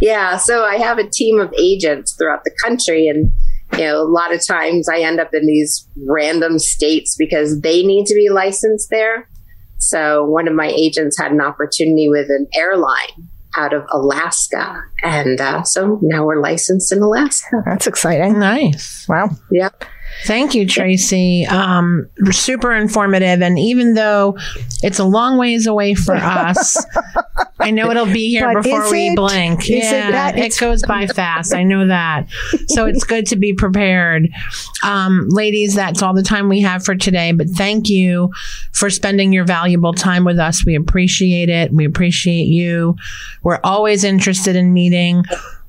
Yeah, 0.01 0.37
so 0.37 0.65
I 0.65 0.77
have 0.77 0.99
a 0.99 1.09
team 1.09 1.41
of 1.41 1.53
agents 1.59 2.15
throughout 2.17 2.45
the 2.45 2.55
country, 2.65 3.09
and 3.09 3.33
you 3.73 3.85
know, 3.85 4.01
a 4.01 4.09
lot 4.09 4.33
of 4.33 4.47
times 4.47 4.89
I 4.89 5.01
end 5.01 5.21
up 5.21 5.35
in 5.35 5.47
these 5.47 5.89
random 6.07 6.59
states 6.59 7.17
because 7.19 7.61
they 7.61 7.85
need 7.85 8.07
to 8.07 8.15
be 8.15 8.29
licensed 8.31 8.89
there. 8.91 9.29
So 9.79 10.25
one 10.25 10.49
of 10.49 10.55
my 10.55 10.69
agents 10.69 11.19
had 11.19 11.33
an 11.33 11.41
opportunity 11.41 12.09
with 12.09 12.31
an 12.31 12.47
airline 12.55 13.29
out 13.57 13.75
of 13.75 13.85
Alaska, 13.93 14.83
and 15.03 15.41
uh, 15.41 15.63
so 15.65 15.99
now 16.03 16.25
we're 16.25 16.41
licensed 16.41 16.93
in 16.93 17.03
Alaska. 17.03 17.63
That's 17.67 17.87
exciting. 17.87 18.39
Nice. 18.39 19.07
Wow. 19.09 19.31
Yep. 19.51 19.85
Thank 20.25 20.55
you, 20.55 20.67
Traci. 20.67 21.49
Um, 21.51 22.09
super 22.31 22.73
informative. 22.75 23.41
And 23.43 23.59
even 23.59 23.95
though 23.95 24.37
it's 24.83 24.99
a 24.99 25.05
long 25.05 25.39
ways 25.39 25.67
away 25.67 25.95
for 25.95 26.15
us, 26.17 26.85
I 27.61 27.71
know 27.71 27.91
it'll 27.91 28.07
be 28.07 28.29
here 28.31 28.53
But 28.53 28.63
before 28.65 28.91
we 28.91 29.09
it? 29.09 29.17
blink. 29.17 29.69
It 29.71 29.85
yeah, 29.85 30.11
that- 30.11 30.39
it, 30.39 30.57
goes 30.59 30.83
by 30.85 31.07
fast. 31.15 31.55
I 31.55 31.63
know 31.63 31.87
that. 31.87 32.27
So 32.69 32.87
it's 32.87 33.05
good 33.05 33.27
to 33.27 33.37
be 33.37 33.53
prepared. 33.53 34.29
Um, 34.85 35.27
ladies, 35.29 35.75
that's 35.75 36.03
all 36.03 36.15
the 36.15 36.23
time 36.23 36.49
we 36.49 36.61
have 36.63 36.85
for 36.85 36.95
today. 36.95 37.33
But 37.33 37.49
thank 37.51 37.89
you 37.89 38.31
for 38.73 38.91
spending 38.91 39.33
your 39.33 39.45
valuable 39.45 39.93
time 39.93 40.25
with 40.25 40.39
us. 40.39 40.65
We 40.65 40.75
appreciate 40.75 41.49
it. 41.49 41.73
We 41.73 41.85
appreciate 41.85 42.47
you. 42.47 42.97
We're 43.43 43.61
always 43.63 44.05
interested 44.05 44.57
in 44.57 44.73
meeting 44.73 45.25